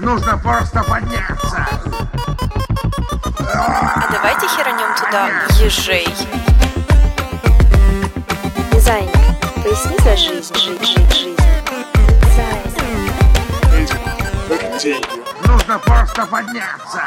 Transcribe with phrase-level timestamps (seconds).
[0.00, 1.68] Нужно просто подняться.
[3.52, 5.28] А давайте херанем туда
[5.62, 6.08] ежей.
[8.72, 9.12] Дизайнер,
[9.62, 11.36] поясни за жизнь, жизнь, жизнь, жизнь.
[14.80, 15.04] Дизайн.
[15.44, 17.02] Нужно просто подняться.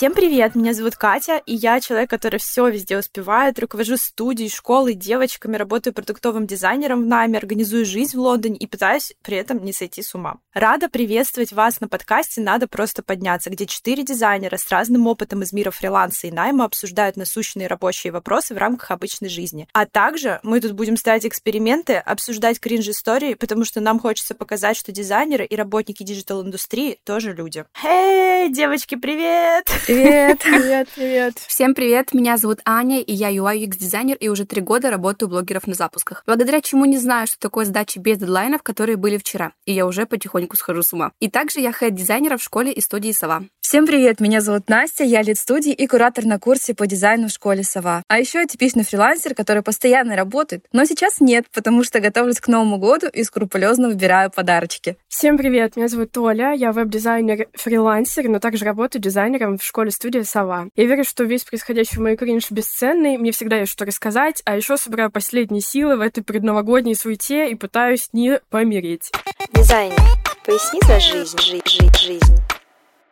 [0.00, 4.94] Всем привет, меня зовут Катя, и я человек, который все везде успевает, руковожу студией, школой,
[4.94, 9.74] девочками, работаю продуктовым дизайнером в найме, организую жизнь в Лондоне и пытаюсь при этом не
[9.74, 10.38] сойти с ума.
[10.54, 15.52] Рада приветствовать вас на подкасте «Надо просто подняться», где четыре дизайнера с разным опытом из
[15.52, 19.68] мира фриланса и найма обсуждают насущные рабочие вопросы в рамках обычной жизни.
[19.74, 24.92] А также мы тут будем ставить эксперименты, обсуждать кринж-истории, потому что нам хочется показать, что
[24.92, 27.66] дизайнеры и работники digital-индустрии тоже люди.
[27.84, 29.66] Эй, девочки, привет!
[29.90, 30.38] Привет!
[30.44, 31.34] Привет, привет!
[31.48, 32.14] Всем привет!
[32.14, 35.74] Меня зовут Аня, и я UI UX дизайнер, и уже три года работаю блогеров на
[35.74, 36.22] запусках.
[36.28, 40.06] Благодаря чему не знаю, что такое сдачи без дедлайнов, которые были вчера, и я уже
[40.06, 41.10] потихоньку схожу с ума.
[41.18, 43.42] И также я head-дизайнер в школе и студии Сова.
[43.70, 47.30] Всем привет, меня зовут Настя, я lead студии и куратор на курсе по дизайну в
[47.30, 48.02] школе Сова.
[48.08, 52.48] А еще я типичный фрилансер, который постоянно работает, но сейчас нет, потому что готовлюсь к
[52.48, 54.96] Новому году и скрупулезно выбираю подарочки.
[55.06, 60.66] Всем привет, меня зовут Толя, я веб-дизайнер, фрилансер, но также работаю дизайнером в школе-студии Сова.
[60.74, 64.78] Я верю, что весь происходящий мой кринж бесценный, мне всегда есть что рассказать, а еще
[64.78, 69.12] собираю последние силы в этой предновогодней суете и пытаюсь не помереть.
[69.54, 69.96] Дизайнер,
[70.44, 72.49] поясни за жизнь, жизнь, жизнь, жизнь.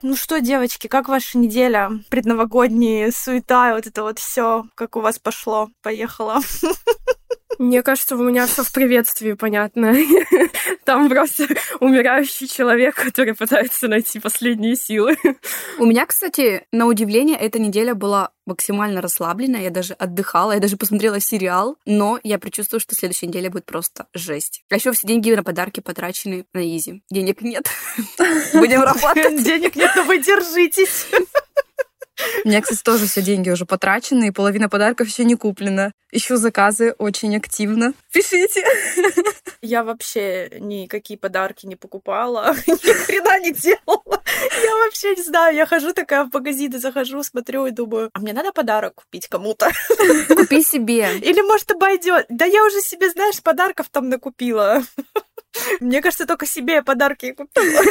[0.01, 1.91] Ну что, девочки, как ваша неделя?
[2.09, 6.39] Предновогодние, суета, вот это вот все, как у вас пошло, поехало.
[7.59, 9.95] Мне кажется, у меня все в приветствии понятно.
[10.85, 11.49] Там просто
[11.81, 15.17] умирающий человек, который пытается найти последние силы.
[15.79, 19.63] У меня, кстати, на удивление, эта неделя была максимально расслабленная.
[19.63, 24.07] Я даже отдыхала, я даже посмотрела сериал, но я предчувствую, что следующая неделя будет просто
[24.15, 24.62] жесть.
[24.71, 27.03] А еще все деньги на подарки потрачены на изи.
[27.11, 27.69] Денег нет.
[28.53, 29.43] Будем работать.
[29.43, 31.07] Денег нет, но вы держитесь.
[32.45, 35.93] У меня, кстати, тоже все деньги уже потрачены, и половина подарков еще не куплена.
[36.11, 37.93] Ищу заказы очень активно.
[38.12, 38.65] Пишите.
[39.62, 44.23] Я вообще никакие подарки не покупала, ни хрена не делала.
[44.62, 48.33] Я вообще не знаю, я хожу такая в магазины, захожу, смотрю и думаю, а мне
[48.33, 49.71] надо подарок купить кому-то.
[50.28, 51.19] Купи себе.
[51.19, 52.27] Или, может, обойдет.
[52.28, 54.83] Да я уже себе, знаешь, подарков там накупила.
[55.81, 57.83] Мне кажется, только себе я подарки купила.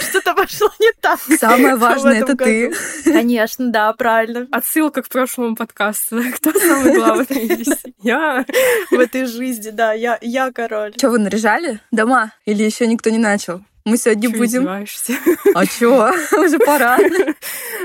[0.00, 1.20] Что-то пошло не так.
[1.38, 2.72] Самое важное— это ты.
[3.12, 4.46] Конечно, да, правильно.
[4.50, 6.22] Отсылка к прошлому подкасту.
[6.34, 7.78] Кто самый главный здесь?
[8.02, 8.44] Я.
[8.90, 10.94] В этой жизни, да, я, я король.
[10.96, 12.32] Что, вы наряжали дома?
[12.44, 13.62] Или еще никто не начал?
[13.84, 14.44] Мы сегодня Чё будем...
[14.46, 15.12] издеваешься?
[15.54, 16.12] А чё?
[16.38, 16.98] Уже пора.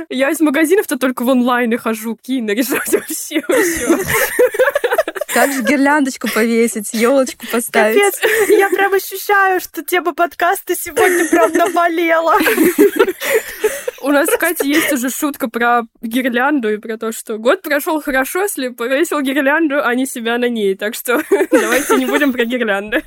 [0.10, 2.16] Я из магазинов-то только в онлайне хожу.
[2.16, 4.06] Ки, наряжать вообще вообще.
[5.34, 8.00] Как же гирляндочку повесить, елочку поставить?
[8.00, 12.38] Капец, я прям ощущаю, что тема подкаста сегодня прям наболела.
[14.02, 18.02] У нас с Катей есть уже шутка про гирлянду и про то, что год прошел
[18.02, 20.76] хорошо, если повесил гирлянду, а не себя на ней.
[20.76, 21.22] Так что
[21.52, 23.04] давайте не будем про гирлянды.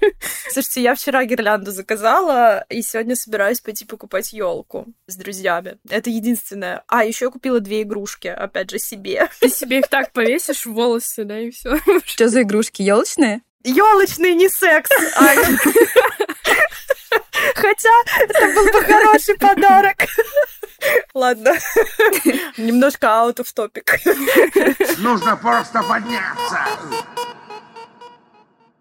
[0.50, 5.78] Слушайте, я вчера гирлянду заказала, и сегодня собираюсь пойти покупать елку с друзьями.
[5.88, 6.82] Это единственное.
[6.88, 9.28] А, еще я купила две игрушки, опять же, себе.
[9.40, 11.78] Ты себе их так повесишь в волосы, да, и все.
[12.04, 12.82] Что за игрушки?
[12.82, 13.42] Елочные?
[13.62, 15.58] Елочный не секс, Аня.
[17.54, 19.96] Хотя это был бы хороший подарок.
[21.14, 21.52] Ладно.
[22.56, 23.86] Немножко out of topic.
[24.98, 26.58] Нужно просто подняться.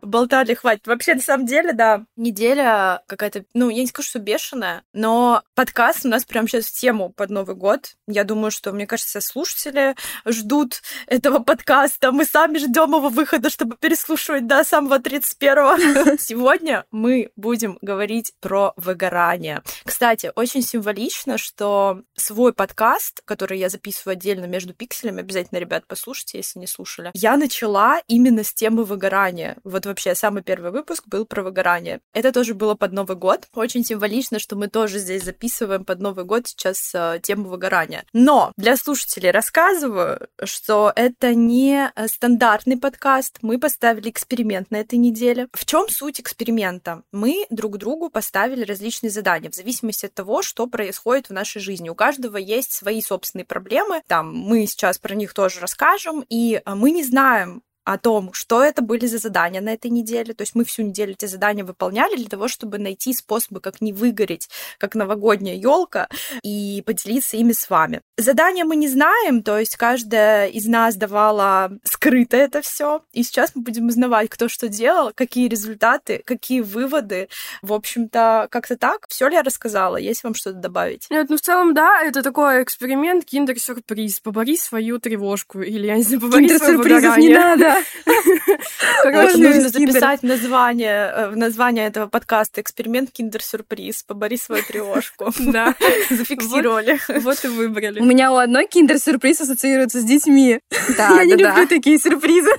[0.02, 0.88] Болтали, хватит.
[0.88, 6.06] Вообще, на самом деле, да, неделя какая-то, ну, я не скажу, что бешеная, но подкаст
[6.06, 7.96] у нас прямо сейчас в тему под Новый год.
[8.08, 9.96] Я думаю, что, мне кажется, слушатели
[10.26, 12.12] ждут этого подкаста.
[12.12, 16.16] Мы сами ждем его выхода, чтобы переслушивать до самого 31-го.
[16.20, 19.62] Сегодня мы будем говорить про выгорание.
[19.84, 26.38] Кстати, очень символично, что свой подкаст, который я записываю отдельно между пикселями, обязательно, ребят, послушайте,
[26.38, 29.58] если не слушали, я начала именно с темы выгорания.
[29.64, 32.02] Вот вообще самый первый выпуск был про выгорание.
[32.14, 33.48] Это тоже было под Новый год.
[33.54, 38.06] Очень символично, что мы тоже здесь записываем под Новый год сейчас э, тему выгорания.
[38.14, 43.40] Но для слушателей рассказываю, что это не э, стандартный подкаст.
[43.42, 45.48] Мы поставили эксперимент на этой неделе.
[45.54, 47.04] В чем суть эксперимента?
[47.12, 51.90] Мы друг другу поставили различные задания в зависимости от того, что происходит в нашей жизни.
[51.90, 54.02] У каждого есть свои собственные проблемы.
[54.08, 58.64] Там мы сейчас про них тоже расскажем, и э, мы не знаем, о том, что
[58.64, 60.34] это были за задания на этой неделе.
[60.34, 63.94] То есть мы всю неделю эти задания выполняли для того, чтобы найти способы, как не
[63.94, 66.08] выгореть, как новогодняя елка,
[66.44, 68.02] и поделиться ими с вами.
[68.18, 73.02] Задания мы не знаем, то есть каждая из нас давала скрыто это все.
[73.12, 77.30] И сейчас мы будем узнавать, кто что делал, какие результаты, какие выводы.
[77.62, 79.08] В общем-то, как-то так.
[79.10, 79.98] Все ли я рассказала?
[79.98, 81.08] Есть вам что-то добавить?
[81.10, 84.20] Нет, ну в целом, да, это такой эксперимент, киндер-сюрприз.
[84.20, 85.62] Побори свою тревожку.
[85.62, 87.69] Или, я не знаю, побори свое Киндер-сюрпризов не надо.
[89.04, 94.04] Короче, Ой, нужно записать название, э, в название этого подкаста «Эксперимент Киндер-сюрприз».
[94.04, 95.32] Побори свою тревожку.
[95.40, 95.74] Да,
[96.10, 97.00] Зафиксировали.
[97.22, 98.00] вот и У выбрали.
[98.02, 100.60] меня у одной киндер-сюрприз ассоциируется с детьми.
[100.98, 101.50] Да, Я не да, да.
[101.50, 102.52] люблю такие сюрпризы.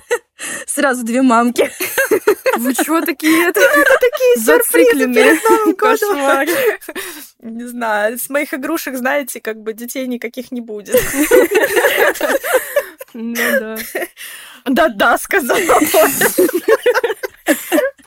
[0.65, 1.69] Сразу две мамки.
[2.57, 3.59] Вы чего такие это?
[3.61, 6.47] Такие сюрпризы перед Новым годом.
[7.39, 10.95] Не знаю, с моих игрушек, знаете, как бы детей никаких не будет.
[13.13, 13.77] Ну да.
[14.65, 15.77] Да-да, сказала Оля.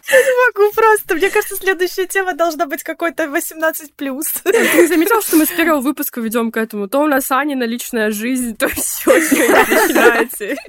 [0.06, 1.14] Я не могу просто.
[1.14, 1.56] Мне кажется,
[1.88, 3.90] следующая тема должна быть какой-то 18+.
[3.96, 6.88] Ты не заметил, что мы с первого выпуска ведем к этому?
[6.88, 9.12] То у нас Анина личная жизнь, то все.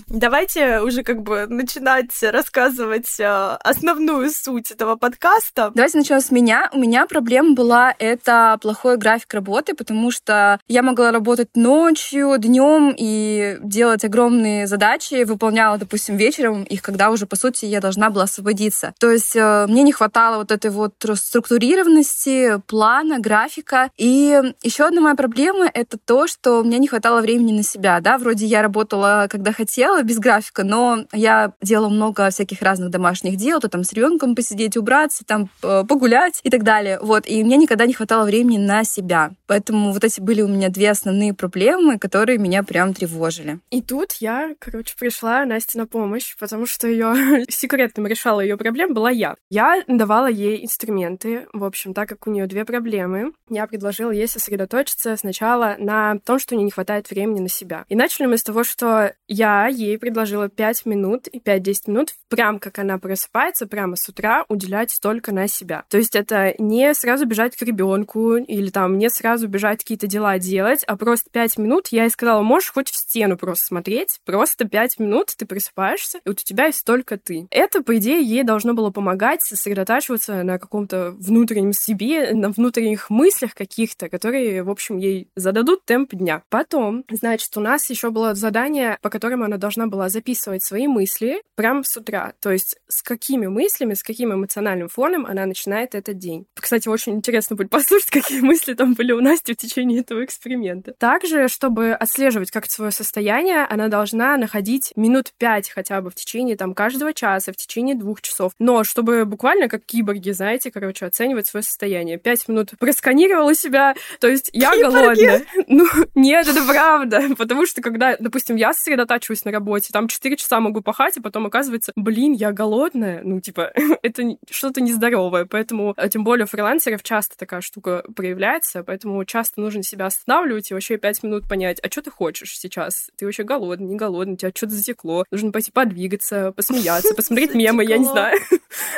[0.08, 5.72] Давайте уже как бы начинать рассказывать э, основную суть этого подкаста.
[5.74, 6.70] Давайте начнем с меня.
[6.74, 12.94] У меня проблема была это плохой график работы, потому что я могла работать ночью, днем
[12.98, 18.24] и делать огромные задачи, выполняла, допустим, вечером их, когда уже, по сути, я должна была
[18.24, 18.94] освободиться.
[19.00, 23.92] То есть э, мне не хватало вот этой вот структурированности, плана, графика.
[23.98, 28.18] И еще одна моя проблема— это то, что мне не хватало времени на себя, да,
[28.18, 33.60] вроде я работала, когда хотела, без графика, но я делала много всяких разных домашних дел,
[33.60, 36.98] то там с ребенком посидеть, убраться, там э, погулять и так далее.
[37.02, 39.32] Вот, и мне никогда не хватало времени на себя.
[39.48, 43.60] Поэтому вот эти были у меня две основные проблемы, которые меня прям тревожили.
[43.70, 48.94] И тут я, короче, пришла Насте на помощь, потому что ее секретным решала ее проблем
[48.94, 49.36] была я.
[49.50, 51.48] Я давала ей инструменты.
[51.54, 56.40] В общем, так как у нее две проблемы, я предложила ей сосредоточиться сначала на том,
[56.40, 57.86] что у нее не хватает времени на себя.
[57.90, 62.60] И начали мы с того, что я ей предложила 5 минут и 5-10 минут, прям
[62.60, 65.84] как она просыпается, прямо с утра уделять только на себя.
[65.90, 70.38] То есть это не сразу бежать к ребенку или там не сразу бежать какие-то дела
[70.40, 74.68] делать, а просто 5 минут я ей сказала, можешь хоть в стену просто смотреть, просто
[74.68, 77.48] 5 минут ты просыпаешься, и вот у тебя есть только ты.
[77.52, 83.54] Это, по идее, ей должно было помогать сосредотачиваться на каком-то внутреннем себе, на внутренних мыслях
[83.54, 86.44] каких-то, которые, в общем, ей зададут темп дня.
[86.50, 91.42] Потом, значит, у нас еще было задание, по которому она должна была записывать свои мысли
[91.56, 92.34] прямо с утра.
[92.40, 96.46] То есть с какими мыслями, с каким эмоциональным фоном она начинает этот день.
[96.56, 100.94] Кстати, очень интересно будет послушать, какие мысли там были у Насти в течение этого эксперимента.
[100.94, 106.56] Также, чтобы отслеживать как свое состояние, она должна находить минут пять хотя бы в течение
[106.56, 108.54] там каждого часа, в течение двух часов.
[108.60, 112.18] Но чтобы буквально как киборги, знаете, короче, оценивать свое состояние.
[112.18, 115.44] Пять минут просканировала себя, то есть я голодная.
[115.68, 115.86] Ну,
[116.16, 117.24] нет, это правда.
[117.38, 121.46] Потому что когда, допустим, я сосредотачиваюсь на работе, там 4 часа могу пахать, а потом
[121.46, 123.22] оказывается, блин, я голодная.
[123.24, 123.72] Ну, типа,
[124.02, 125.46] это что-то нездоровое.
[125.46, 130.72] Поэтому, а тем более у фрилансеров часто такая штука проявляется, поэтому часто нужно себя останавливать
[130.72, 133.10] и вообще 5 минут понять, а что ты хочешь сейчас?
[133.18, 135.26] Ты вообще голодный, не голодный, у тебя что-то затекло.
[135.32, 138.40] Нужно пойти подвигаться, посмеяться, посмотреть мемы, я не знаю.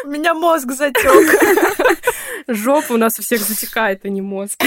[0.04, 1.04] У меня мозг затек.
[2.48, 4.64] Жопа у нас у всех затекает, а не мозг.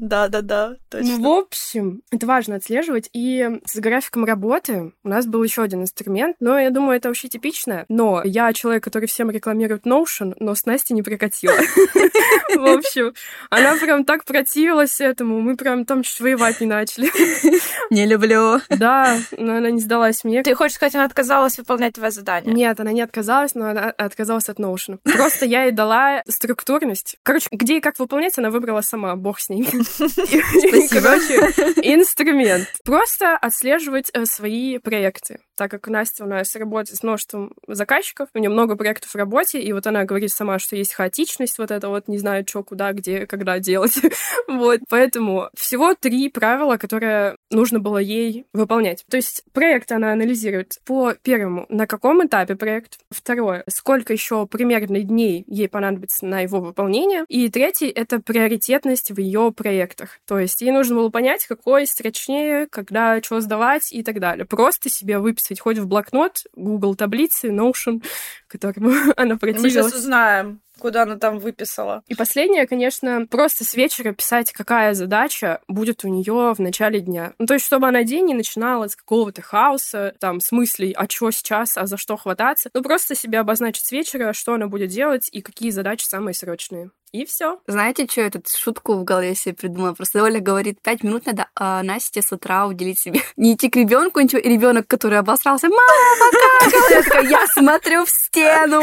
[0.00, 1.18] Да-да-да, точно.
[1.18, 3.10] Ну, в общем, это важно отслеживать.
[3.12, 7.28] И с графиком работы у нас был еще один инструмент, но я думаю, это вообще
[7.28, 7.84] типично.
[7.88, 11.52] Но я человек, который всем рекламирует Notion, но с Настей не прокатила.
[12.56, 13.12] В общем,
[13.50, 17.10] она прям так противилась этому, мы прям там чуть воевать не начали.
[17.90, 18.60] Не люблю.
[18.68, 20.42] Да, но она не сдалась мне.
[20.42, 22.54] Ты хочешь сказать, она отказалась выполнять твое задание?
[22.54, 24.98] Нет, она не отказалась, но она отказалась от Notion.
[25.02, 27.16] Просто я ей дала структурность.
[27.24, 29.68] Короче, где и как выполнять, она выбрала сама, бог с ней.
[29.98, 31.34] Короче,
[31.82, 32.68] инструмент.
[32.84, 35.40] Просто отслеживать э, свои проекты.
[35.60, 39.60] Так как Настя у нас работает с множеством заказчиков, у нее много проектов в работе,
[39.60, 42.92] и вот она говорит сама, что есть хаотичность, вот это вот не знаю, что, куда,
[42.92, 44.00] где, когда делать.
[44.48, 49.04] вот, поэтому всего три правила, которые нужно было ей выполнять.
[49.10, 55.00] То есть проект она анализирует по первому, на каком этапе проект, второе, сколько еще примерно
[55.02, 60.18] дней ей понадобится на его выполнение, и третий— это приоритетность в ее проектах.
[60.26, 64.44] То есть ей нужно было понять, какой срочнее, когда что сдавать и так далее.
[64.44, 68.02] Просто себе выписать хоть в блокнот, Google таблицы, Notion,
[68.48, 69.94] которому она Мы сейчас противилась.
[69.94, 72.02] узнаем, куда она там выписала.
[72.08, 77.32] И последнее, конечно, просто с вечера писать, какая задача будет у нее в начале дня.
[77.38, 81.08] Ну, то есть, чтобы она день не начинала с какого-то хаоса, там, с мыслей, а
[81.08, 82.70] что сейчас, а за что хвататься.
[82.74, 86.90] Ну, просто себе обозначить с вечера, что она будет делать и какие задачи самые срочные.
[87.12, 87.58] И все.
[87.66, 89.94] Знаете, что я тут шутку в голове себе придумала?
[89.94, 93.20] Просто Оля говорит, пять минут надо а Насте с утра уделить себе.
[93.36, 94.40] Не идти к ребенку, ничего.
[94.40, 95.82] И ребенок, который обосрался, мама,
[96.20, 96.90] покакала.
[96.90, 98.82] Я такая, я смотрю в стену.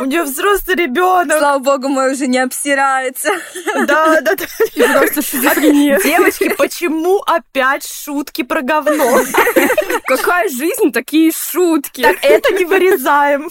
[0.00, 1.38] У нее взрослый ребенок.
[1.38, 3.30] Слава богу, мой уже не обсирается.
[3.86, 4.98] Да, да, да.
[4.98, 6.00] Просто шизофрения.
[6.02, 9.20] Девочки, почему опять шутки про говно?
[10.06, 12.02] Какая жизнь, такие шутки.
[12.02, 13.50] Так это не вырезаем.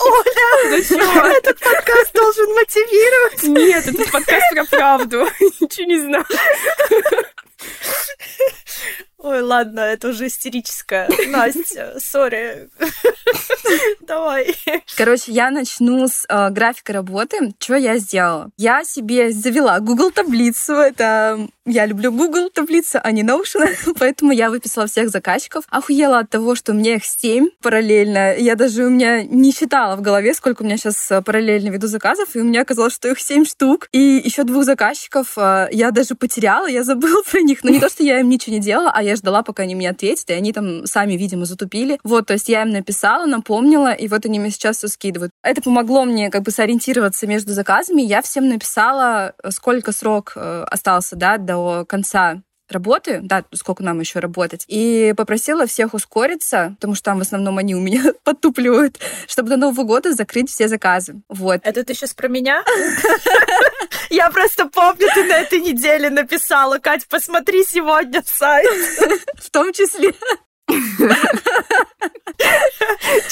[0.00, 3.42] Оля, этот подкаст должен мотивировать.
[3.44, 5.26] Нет, этот подкаст про правду.
[5.60, 6.26] Ничего не знаю.
[9.20, 11.08] Ой, ладно, это уже истерическая.
[11.28, 12.68] Настя, сори.
[14.00, 14.54] Давай.
[14.96, 17.52] Короче, я начну с э, графика работы.
[17.58, 18.50] Что я сделала?
[18.56, 20.74] Я себе завела Google таблицу.
[20.74, 25.64] Это я люблю Google таблицы, а не Notion, поэтому я выписала всех заказчиков.
[25.68, 28.36] Охуела от того, что у меня их семь параллельно.
[28.36, 32.34] Я даже у меня не считала в голове, сколько у меня сейчас параллельно веду заказов,
[32.34, 33.88] и у меня оказалось, что их семь штук.
[33.92, 37.62] И еще двух заказчиков э, я даже потеряла, я забыла про них.
[37.62, 39.90] Но не то, что я им ничего не делала, а я ждала, пока они мне
[39.90, 41.98] ответят, и они там сами, видимо, затупили.
[42.04, 45.32] Вот, то есть я им написала, напомнила, и вот они мне сейчас все скидывают.
[45.42, 48.02] Это помогло мне как бы сориентироваться между заказами.
[48.02, 54.18] Я всем написала, сколько срок э, остался, да, до конца работы, да, сколько нам еще
[54.18, 59.50] работать, и попросила всех ускориться, потому что там в основном они у меня подтупливают, чтобы
[59.50, 61.20] до Нового года закрыть все заказы.
[61.28, 61.60] Вот.
[61.64, 62.62] Это ты сейчас про меня?
[64.10, 68.68] Я просто помню, ты на этой неделе написала, Кать, посмотри сегодня сайт.
[69.36, 70.14] В том числе.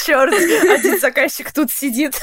[0.07, 2.17] Черт, один заказчик тут сидит.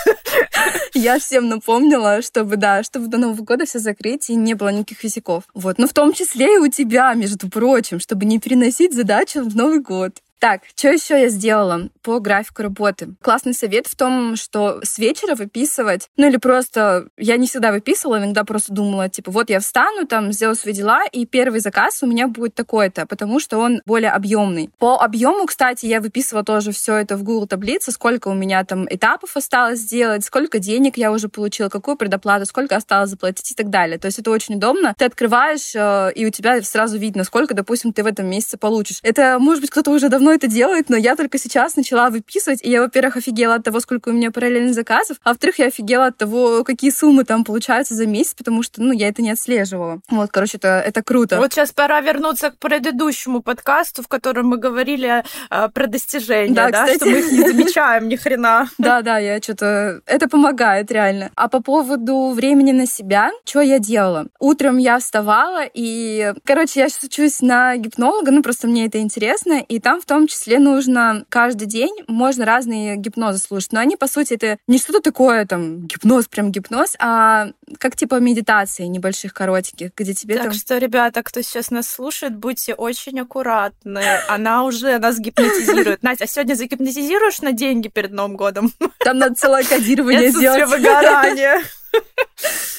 [0.95, 5.05] Я всем напомнила, чтобы, да, чтобы до Нового года все закрыть и не было никаких
[5.05, 5.45] висяков.
[5.53, 9.55] Вот, но в том числе и у тебя, между прочим, чтобы не переносить задачу в
[9.55, 10.15] Новый год.
[10.39, 13.15] Так, что еще я сделала по графику работы?
[13.23, 18.19] Классный совет в том, что с вечера выписывать, ну или просто, я не всегда выписывала,
[18.19, 22.07] иногда просто думала, типа, вот я встану, там, сделаю свои дела, и первый заказ у
[22.07, 24.71] меня будет такой-то, потому что он более объемный.
[24.79, 28.87] По объему, кстати, я выписывала тоже все это в Google таблице, сколько у меня там
[28.91, 33.71] этапов осталось сделать, сколько денег я уже получила, какую предоплату, сколько осталось заплатить и так
[33.71, 33.99] далее.
[33.99, 34.95] То есть это очень удобно.
[34.99, 38.99] Ты открываешь, э, и у тебя сразу видно, сколько, допустим, ты в этом месяце получишь.
[39.03, 42.71] Это, может быть, кто-то уже давно это делает, но я только сейчас начала выписывать, и
[42.71, 46.17] я, во-первых, офигела от того, сколько у меня параллельных заказов, а во-вторых, я офигела от
[46.17, 50.01] того, какие суммы там получаются за месяц, потому что, ну, я это не отслеживала.
[50.11, 51.39] Вот, короче, это, это круто.
[51.39, 56.71] Вот сейчас пора вернуться к предыдущему подкасту, в котором мы говорили э, про достижения, Да,
[56.71, 56.97] да, кстати.
[56.97, 58.69] что мы их не замечаем ни хрена.
[58.79, 60.03] Да, да, я что-то...
[60.07, 61.31] Это помогает, реально.
[61.37, 64.27] А по поводу времени на себя, что я делала?
[64.39, 69.55] Утром я вставала, и, короче, я сейчас учусь на гипнолога, ну, просто мне это интересно,
[69.67, 74.07] и там в том числе нужно каждый день, можно разные гипнозы слушать, но они, по
[74.07, 79.91] сути, это не что-то такое, там, гипноз, прям гипноз, а как типа медитации небольших, коротеньких,
[79.97, 80.53] где тебе Так там...
[80.53, 84.03] что, ребята, кто сейчас нас слушает, будьте очень аккуратны.
[84.29, 86.03] Она уже нас гипнотизирует.
[86.03, 88.73] Настя, а сегодня загипнотизируешь на деньги перед Новым годом?
[89.01, 90.69] Там надо целое кодирование сделать.
[90.69, 91.63] выгорания.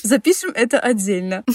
[0.06, 1.44] Запишем это отдельно.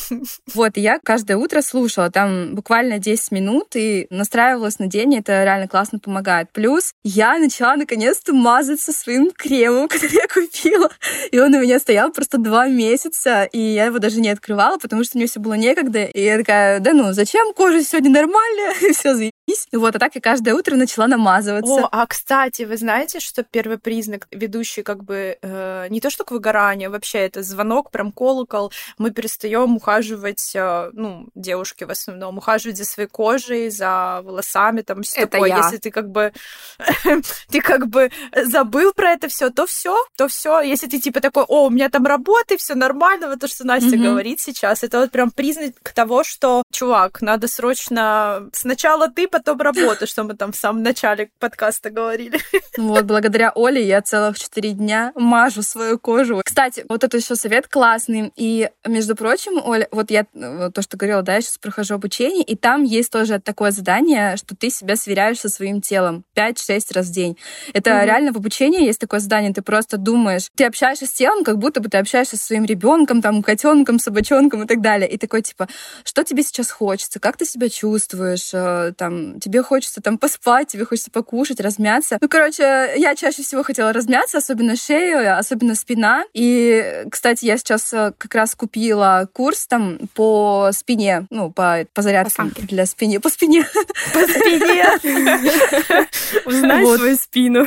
[0.55, 5.19] Вот, и я каждое утро слушала, там буквально 10 минут, и настраивалась на день, и
[5.19, 6.51] это реально классно помогает.
[6.53, 10.91] Плюс я начала наконец-то мазаться своим кремом, который я купила.
[11.31, 15.05] И он у меня стоял просто два месяца, и я его даже не открывала, потому
[15.05, 16.05] что мне все было некогда.
[16.05, 17.53] И я такая, да ну, зачем?
[17.55, 19.69] Кожа сегодня нормальная, все заебись.
[19.71, 21.85] И вот, а так я каждое утро начала намазываться.
[21.85, 26.25] О, а кстати, вы знаете, что первый признак ведущий как бы э, не то что
[26.25, 28.73] к выгоранию, вообще это звонок, прям колокол.
[28.99, 35.03] Мы перестаем ухаживать, э, ну, девушки в основном, ухаживать за своей кожей, за волосами, там
[35.03, 35.49] все Это такое.
[35.49, 35.57] я.
[35.59, 36.33] Если ты как бы
[37.51, 38.11] ты как бы
[38.45, 40.61] забыл про это все, то все, то все.
[40.61, 43.97] Если ты типа такой, о, у меня там работы, все нормально, вот то, что Настя
[43.97, 44.05] Мгм.
[44.05, 50.07] говорит сейчас, это вот прям признак того, что, чувак, надо срочно сначала ты, потом работа,
[50.07, 52.39] что мы там в самом начале подкаста говорили.
[52.77, 56.41] Вот, благодаря Оле я целых четыре дня мажу свою кожу.
[56.45, 58.33] Кстати, вот это еще совет классный.
[58.37, 62.43] И, между прочим, Оля, вот я э, то, что говорила, да, я сейчас прохожу обучение,
[62.43, 67.07] и там есть тоже такое задание, что ты себя сверяешь со своим телом 5-6 раз
[67.07, 67.37] в день.
[67.73, 68.07] Это угу.
[68.07, 71.81] реально в обучении есть такое задание, ты просто думаешь, ты общаешься с телом, как будто
[71.81, 75.09] бы ты общаешься со своим ребенком, там, котенком, собачонком и так далее.
[75.09, 75.69] И такой, типа,
[76.05, 80.85] что тебе сейчас хочется, как ты себя чувствуешь, э, там, тебе хочется там поспать, тебе
[80.85, 82.19] хочется покушать, размяться.
[82.21, 86.25] Ну, короче, я чаще всего хотела размяться, особенно шею, особенно спина.
[86.33, 92.03] И, кстати, я сейчас э, как раз купила курс там по спине, ну, по, по
[92.03, 93.67] зарядкам по для спине, по спине.
[94.13, 94.87] По спине.
[96.47, 97.67] Узнай свою спину.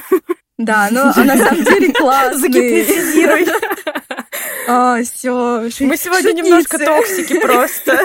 [0.57, 2.39] Да, но а на самом деле классный.
[2.39, 3.47] Загипнотизируй.
[4.67, 5.70] А, все.
[5.79, 8.00] Мы сегодня немножко токсики просто.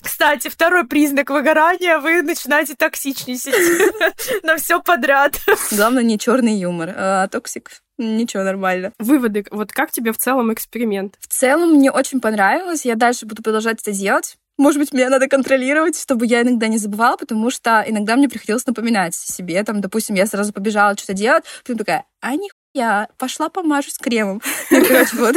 [0.00, 5.38] Кстати, второй признак выгорания, вы начинаете токсичничать на все подряд.
[5.70, 7.70] Главное, не черный юмор, а токсик.
[7.98, 8.92] Ничего, нормально.
[8.98, 9.44] Выводы.
[9.50, 11.16] Вот как тебе в целом эксперимент?
[11.18, 12.84] В целом мне очень понравилось.
[12.84, 14.36] Я дальше буду продолжать это делать.
[14.58, 18.66] Может быть, меня надо контролировать, чтобы я иногда не забывала, потому что иногда мне приходилось
[18.66, 19.62] напоминать себе.
[19.64, 22.34] Там, допустим, я сразу побежала что-то делать, потом такая, а
[22.76, 24.42] я пошла помажусь кремом.
[24.70, 25.34] Ну, короче, вот.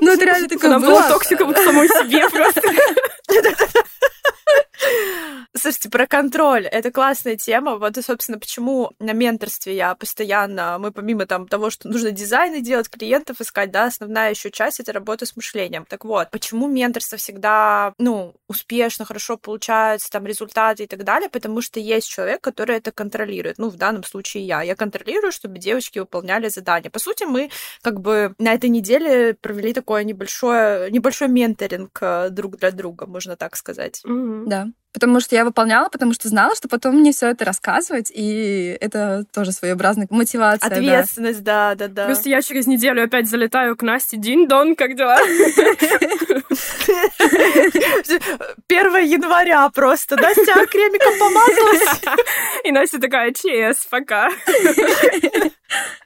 [0.00, 2.62] Ну, это реально такое Она была токсиком к самой себе просто.
[5.58, 6.66] Слушайте, про контроль.
[6.66, 7.76] Это классная тема.
[7.76, 12.60] Вот и, собственно, почему на менторстве я постоянно, мы помимо там того, что нужно дизайны
[12.60, 15.84] делать, клиентов искать, да, основная еще часть— это работа с мышлением.
[15.88, 21.28] Так вот, почему менторство всегда, ну, успешно, хорошо получается, там, результаты и так далее?
[21.28, 23.58] Потому что есть человек, который это контролирует.
[23.58, 24.62] Ну, в данном случае я.
[24.62, 26.90] Я контролирую, чтобы девочки выполняли задания.
[26.90, 27.50] По сути, мы
[27.82, 33.36] как бы на этой неделе провели такое небольшое, небольшой менторинг э, друг для друга, можно
[33.36, 34.02] так сказать.
[34.06, 34.44] Mm-hmm.
[34.46, 34.68] Да.
[34.98, 39.24] Потому что я выполняла, потому что знала, что потом мне все это рассказывать, и это
[39.32, 40.66] тоже своеобразная мотивация.
[40.66, 42.06] Ответственность, да, да, да.
[42.06, 44.16] Просто я через неделю опять залетаю к Насте.
[44.16, 45.18] Дин-дон, как дела?
[48.68, 50.16] 1 января просто.
[50.16, 52.00] Настя кремиком помазалась.
[52.64, 54.30] И Настя такая, чес, пока.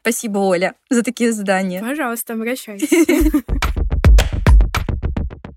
[0.01, 1.81] Спасибо, Оля, за такие задания.
[1.81, 2.91] Пожалуйста, обращайтесь.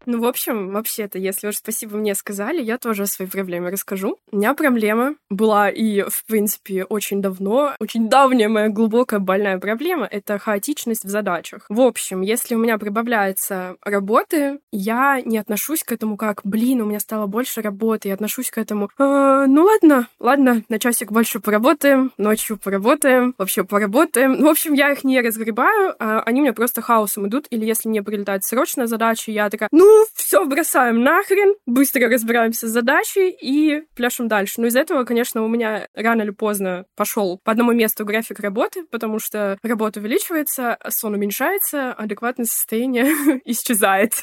[0.06, 4.18] Ну, в общем, вообще-то, если уж спасибо мне сказали, я тоже о своей проблеме расскажу.
[4.32, 10.08] У меня проблема была и, в принципе, очень давно, очень давняя моя глубокая больная проблема—
[10.12, 11.66] это хаотичность в задачах.
[11.70, 16.86] В общем, если у меня прибавляется работы, я не отношусь к этому как, блин, у
[16.86, 21.40] меня стало больше работы, я отношусь к этому, э, ну ладно, ладно, на часик больше
[21.40, 24.34] поработаем, ночью поработаем, вообще поработаем.
[24.34, 27.90] Ну, в общем, я их не разгребаю, а они мне просто хаосом идут, или если
[27.90, 33.84] мне прилетает срочная задача, я такая, ну, все бросаем нахрен, быстро разбираемся с задачей и
[33.96, 34.62] пляшем дальше.
[34.62, 38.86] Но из-за этого, конечно, у меня рано или поздно пошел по одному месту график работы,
[38.92, 43.06] потому что работа увеличивается, сон уменьшается, адекватное состояние
[43.46, 44.14] исчезает.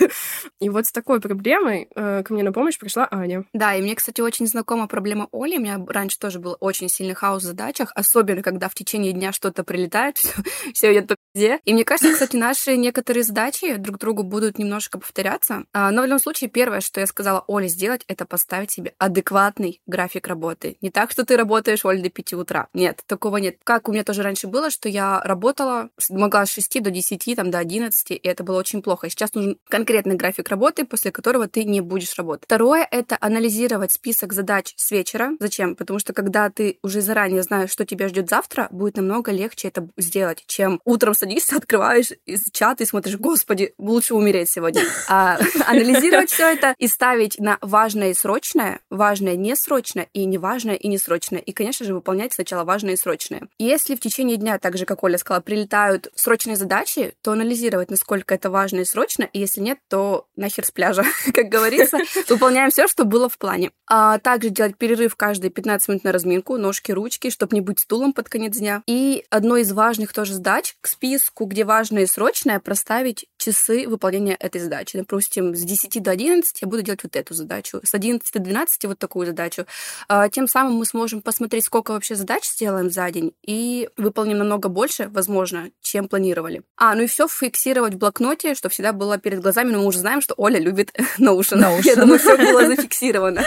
[0.60, 3.44] И вот с такой проблемой э, ко мне на помощь пришла Аня.
[3.52, 5.56] Да, и мне, кстати, очень знакома проблема Оли.
[5.56, 9.32] У меня раньше тоже был очень сильный хаос в задачах, особенно когда в течение дня
[9.32, 10.16] что-то прилетает,
[10.74, 11.60] все идет по пизде.
[11.64, 16.04] И мне кажется, кстати, наши некоторые задачи друг другу будут немножко повторяться, а, но в
[16.04, 20.76] любом случае, первое, что я сказала Оле сделать, это поставить себе адекватный график работы.
[20.80, 22.68] Не так, что ты работаешь, Оль, до 5 утра.
[22.74, 23.56] Нет, такого нет.
[23.64, 27.50] Как у меня тоже раньше было, что я работала, могла с 6 до 10, там,
[27.50, 29.08] до 11, и это было очень плохо.
[29.08, 32.44] Сейчас нужен конкретный график работы, после которого ты не будешь работать.
[32.44, 35.32] Второе— это анализировать список задач с вечера.
[35.40, 35.76] Зачем?
[35.76, 39.88] Потому что когда ты уже заранее знаешь, что тебя ждет завтра, будет намного легче это
[39.96, 44.82] сделать, чем утром садишься, открываешь из чата и смотришь, господи, лучше умереть сегодня.
[45.08, 50.74] А анализировать все это и ставить на важное и срочное, важное не срочно и неважное
[50.74, 51.40] и не срочное.
[51.40, 53.48] И, конечно же, выполнять сначала важное и срочное.
[53.58, 58.34] Если в течение дня, так же, как Оля сказала, прилетают срочные задачи, то анализировать, насколько
[58.34, 61.98] это важно и срочно, и если нет, то нахер с пляжа, как говорится.
[62.28, 63.70] Выполняем все, что было в плане.
[63.88, 68.12] А также делать перерыв каждые 15 минут на разминку, ножки, ручки, чтобы не быть стулом
[68.12, 68.82] под конец дня.
[68.86, 74.34] И одной из важных тоже задач к списку, где важное и срочное, проставить часы выполнения
[74.34, 74.98] этой задачи.
[74.98, 78.84] Допустим, с 10 до 11 я буду делать вот эту задачу, с 11 до 12
[78.84, 79.66] вот такую задачу.
[80.08, 84.68] А, тем самым мы сможем посмотреть, сколько вообще задач сделаем за день, и выполним намного
[84.68, 86.62] больше, возможно, чем планировали.
[86.76, 89.98] А, ну и все фиксировать в блокноте, что всегда было перед глазами, но мы уже
[89.98, 91.56] знаем, что Оля любит науши.
[91.84, 93.42] Я думаю, все было зафиксировано.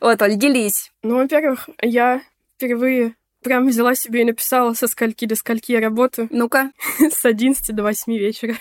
[0.00, 0.92] Вот, Оль, делись.
[1.02, 2.22] Ну, во-первых, я
[2.56, 6.28] впервые Прям взяла себе и написала, со скольки до скольки я работаю.
[6.30, 6.70] Ну-ка.
[6.98, 8.56] С 11 до 8 вечера.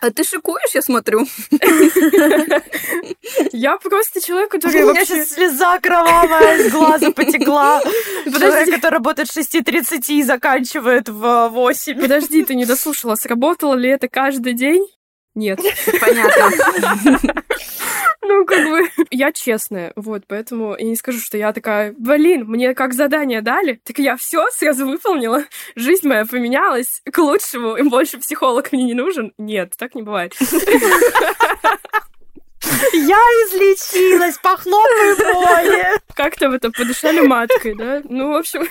[0.00, 1.26] А ты шикуешь, я смотрю.
[3.52, 7.80] Я просто человек, который У меня сейчас слеза кровавая из глаза потекла.
[8.24, 12.00] Человек, который работает с 6.30 и заканчивает в 8.
[12.00, 13.14] Подожди, ты не дослушала.
[13.16, 14.86] Сработало ли это каждый день?
[15.34, 15.60] нет.
[16.00, 16.50] Понятно.
[18.22, 22.74] Ну, как бы, я честная, вот, поэтому я не скажу, что я такая, блин, мне
[22.74, 28.18] как задание дали, так я все сразу выполнила, жизнь моя поменялась к лучшему, и больше
[28.18, 29.32] психолог мне не нужен.
[29.38, 30.34] Нет, так не бывает.
[32.92, 36.00] Я излечилась, похлопай боли.
[36.14, 38.02] Как там это, подышали маткой, да?
[38.04, 38.64] Ну, в общем,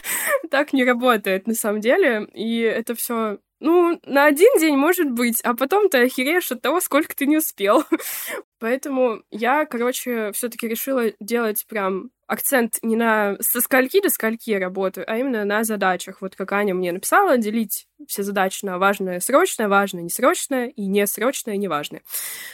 [0.50, 5.40] так не работает на самом деле, и это все ну, на один день может быть,
[5.40, 7.84] а потом ты охереешь от того, сколько ты не успел.
[8.58, 15.10] Поэтому я, короче, все-таки решила делать прям акцент не на со скольки до скольки работаю,
[15.10, 16.20] а именно на задачах.
[16.20, 21.56] Вот как Аня мне написала, делить все задачи на важное, срочное, важное, несрочное и несрочное,
[21.56, 22.02] неважное.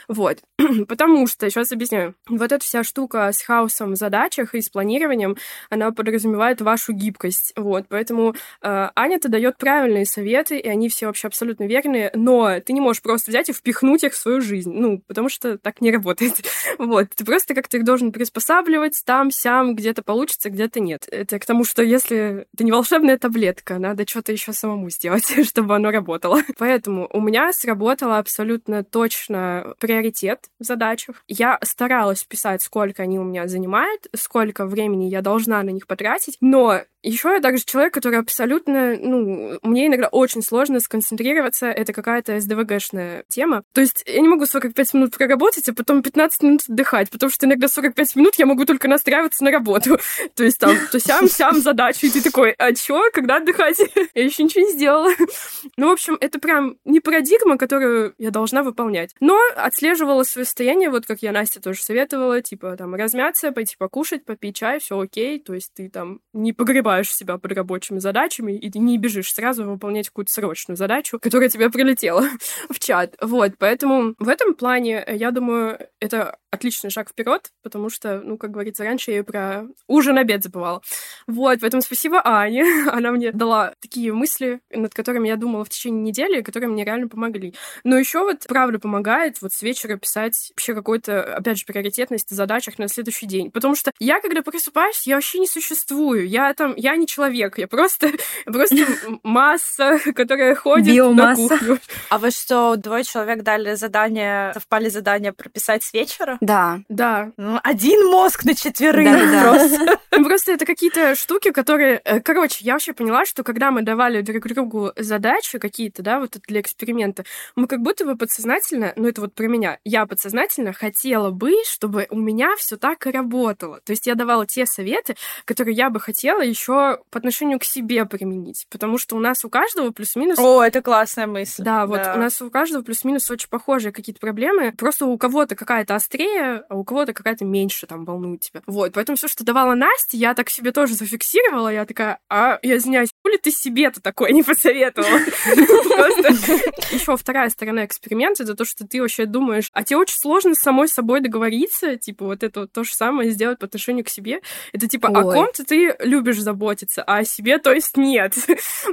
[0.09, 0.39] Вот.
[0.89, 5.37] Потому что, сейчас объясню, вот эта вся штука с хаосом в задачах и с планированием,
[5.71, 7.53] она подразумевает вашу гибкость.
[7.57, 7.87] Вот.
[7.89, 12.81] Поэтому э, Аня-то дает правильные советы, и они все вообще абсолютно верные, но ты не
[12.81, 14.73] можешь просто взять и впихнуть их в свою жизнь.
[14.73, 16.35] Ну, потому что так не работает.
[16.79, 17.09] вот.
[17.15, 21.09] Ты просто как-то их должен приспосабливать там, сям, где-то получится, где-то нет.
[21.11, 25.77] Это к тому, что если это не волшебная таблетка, надо что-то еще самому сделать чтобы
[25.77, 26.41] оно работало.
[26.59, 31.23] Поэтому у меня сработало абсолютно точно приоритет в задачах.
[31.29, 36.37] Я старалась писать, сколько они у меня занимают, сколько времени я должна на них потратить,
[36.41, 42.39] но еще я также человек, который абсолютно, ну, мне иногда очень сложно сконцентрироваться, это какая-то
[42.41, 43.65] СДВГшная тема.
[43.73, 47.47] То есть я не могу 45 минут проработать, а потом 15 минут отдыхать, потому что
[47.47, 49.99] иногда 45 минут я могу только настраиваться на работу.
[50.35, 53.79] То есть там, то сям, сям задачу, и ты такой, а чё, когда отдыхать?
[54.15, 55.11] я еще ничего не сделала.
[55.77, 59.15] ну, в общем, это прям не парадигма, которую я должна выполнять.
[59.21, 64.25] Но отслеживала свое состояние, вот как я Настя тоже советовала, типа там размяться, пойти покушать,
[64.25, 68.79] попить чай, все окей, то есть ты там не погребаешь себя под рабочими задачами и
[68.79, 72.25] не бежишь сразу выполнять какую-то срочную задачу, которая тебе прилетела
[72.71, 73.17] в чат.
[73.21, 78.51] Вот, поэтому в этом плане, я думаю, это отличный шаг вперед, потому что, ну, как
[78.51, 80.83] говорится, раньше я про ужин, обед забывала.
[81.27, 82.65] Вот, поэтому спасибо Ане.
[82.93, 87.09] Она мне дала такие мысли, над которыми я думала в течение недели, которые мне реально
[87.09, 87.55] помогли.
[87.85, 92.35] Но еще вот, правда, помогает вот с вечера писать вообще какой-то, опять же, приоритетность в
[92.35, 93.51] задачах на следующий день.
[93.51, 96.29] Потому что я, когда просыпаюсь, я вообще не существую.
[96.29, 98.11] Я там, я не человек, я просто,
[98.45, 98.87] просто
[99.23, 101.43] масса, которая ходит Биомасса.
[101.43, 101.79] на кухню.
[102.11, 106.39] А вы что, двое человек дали задание, совпали задание прописать с вечера?
[106.41, 106.81] Да.
[106.89, 107.33] Да.
[107.37, 109.99] Ну, один мозг на четверых да, просто.
[110.11, 110.23] Да.
[110.23, 112.01] Просто это какие-то штуки, которые...
[112.05, 116.37] Э, короче, я вообще поняла, что когда мы давали друг другу задачи какие-то, да, вот
[116.47, 117.25] для эксперимента,
[117.57, 122.07] мы как будто бы подсознательно, ну это вот про меня, я подсознательно хотела бы, чтобы
[122.11, 123.81] у меня все так и работало.
[123.85, 128.05] То есть я давала те советы, которые я бы хотела еще по отношению к себе
[128.05, 130.39] применить, потому что у нас у каждого плюс-минус...
[130.39, 131.63] О, это классная мысль.
[131.63, 132.15] Да, вот да.
[132.15, 134.73] у нас у каждого плюс-минус очень похожие какие-то проблемы.
[134.73, 138.63] Просто у кого-то какая-то острее, а у кого-то какая-то меньше там волнует тебя.
[138.67, 142.77] Вот, поэтому все, что давала Настя, я так себе тоже зафиксировала, я такая, а, я
[142.77, 144.92] извиняюсь, хули ты себе-то такое не посоветовала?
[146.93, 150.61] Еще вторая сторона эксперимента, это то, что ты вообще думаешь, а тебе очень сложно с
[150.61, 154.41] самой собой договориться, типа вот это то же самое сделать по отношению к себе.
[154.73, 158.35] Это типа, о ком-то ты любишь заботиться, а о себе, то есть нет.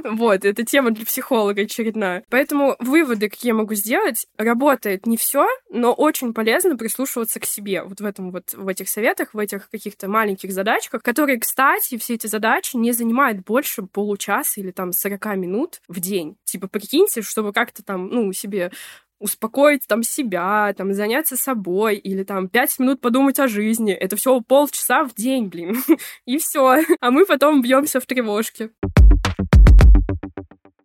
[0.04, 2.24] Вот, это тема для психолога очередная.
[2.30, 7.44] Поэтому выводы, какие я могу сделать, работает не все, но очень полезно прислушиваться прислушиваться к
[7.44, 11.98] себе вот в этом вот, в этих советах, в этих каких-то маленьких задачках, которые, кстати,
[11.98, 16.36] все эти задачи не занимают больше получаса или там 40 минут в день.
[16.44, 18.70] Типа, прикиньте, чтобы как-то там, ну, себе
[19.18, 23.92] успокоить там себя, там заняться собой или там пять минут подумать о жизни.
[23.92, 25.76] Это все полчаса в день, блин.
[26.24, 26.78] И все.
[27.00, 28.70] А мы потом бьемся в тревожке.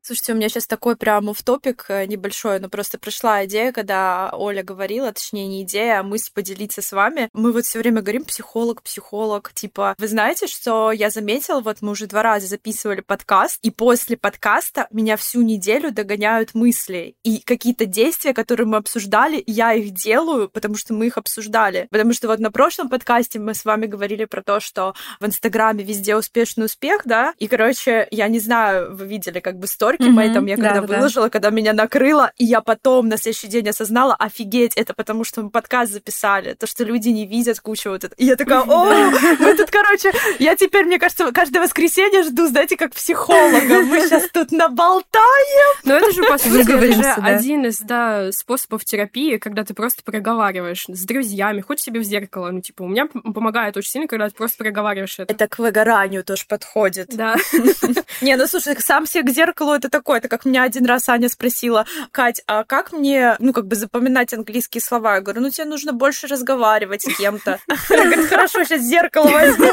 [0.08, 4.30] Слушайте, у меня сейчас такой прям в топик э, небольшой, но просто пришла идея, когда
[4.34, 7.28] Оля говорила, точнее не идея, а мысль поделиться с вами.
[7.34, 9.52] Мы вот все время говорим психолог, психолог.
[9.56, 14.16] Типа, вы знаете, что я заметила, вот мы уже два раза записывали подкаст, и после
[14.16, 17.16] подкаста меня всю неделю догоняют мысли.
[17.24, 21.88] И какие-то действия, которые мы обсуждали, я их делаю, потому что мы их обсуждали.
[21.90, 25.84] Потому что вот на прошлом подкасте мы с вами говорили про то, что в Инстаграме
[25.84, 30.20] везде успешный успех, да, и, короче, я не знаю, вы видели как бы стори сторки
[30.20, 30.34] mm-hmm.
[30.34, 31.30] там я когда да, выложила, да.
[31.30, 35.50] когда меня накрыло, и я потом на следующий день осознала, офигеть, это потому что мы
[35.50, 38.16] подкаст записали, то, что люди не видят кучу вот это.
[38.16, 42.78] И я такая, о, мы тут, короче, я теперь, мне кажется, каждое воскресенье жду, знаете,
[42.78, 45.78] как психолога, мы сейчас тут наболтаем.
[45.84, 50.04] Ну это же, по сути, это же один из, да, способов терапии, когда ты просто
[50.04, 54.30] проговариваешь с друзьями, хоть себе в зеркало, ну, типа, у меня помогает очень сильно, когда
[54.30, 55.34] ты просто проговариваешь это.
[55.34, 57.16] Это к выгоранию тоже подходит.
[57.16, 57.36] Да.
[58.22, 60.18] Не, ну, слушай, сам себе к зеркалу, это такое.
[60.18, 64.34] Это как меня один раз Аня спросила, Кать, а как мне, ну, как бы запоминать
[64.34, 65.16] английские слова?
[65.16, 67.60] Я говорю, ну, тебе нужно больше разговаривать с кем-то.
[67.90, 69.72] Она говорит, хорошо, сейчас зеркало возьму.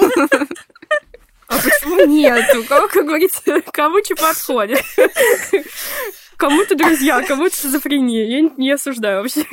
[1.48, 2.55] А почему нет?
[2.57, 4.83] У кого, как говорится, кому что подходит?
[6.37, 8.25] Кому-то друзья, кому-то шизофрения.
[8.27, 9.44] Я не осуждаю вообще.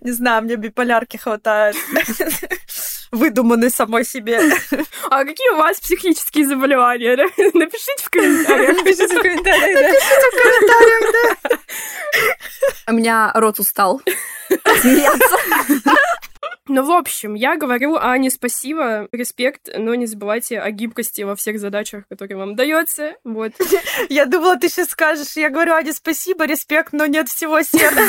[0.00, 1.76] Не знаю, мне биполярки хватает.
[3.14, 4.40] Выдуманной самой себе.
[5.10, 7.16] А какие у вас психические заболевания?
[7.54, 8.76] Напишите в комментариях.
[8.84, 9.88] Напишите в комментариях, да.
[9.88, 11.58] Напишите в комментариях, да.
[12.88, 14.02] У меня рот устал
[14.80, 15.38] смеяться.
[16.76, 21.60] Ну, в общем, я говорю Ане спасибо, респект, но не забывайте о гибкости во всех
[21.60, 23.14] задачах, которые вам дается.
[23.22, 23.52] Вот.
[24.08, 28.02] Я думала, ты сейчас скажешь, я говорю Ане спасибо, респект, но нет всего сердца.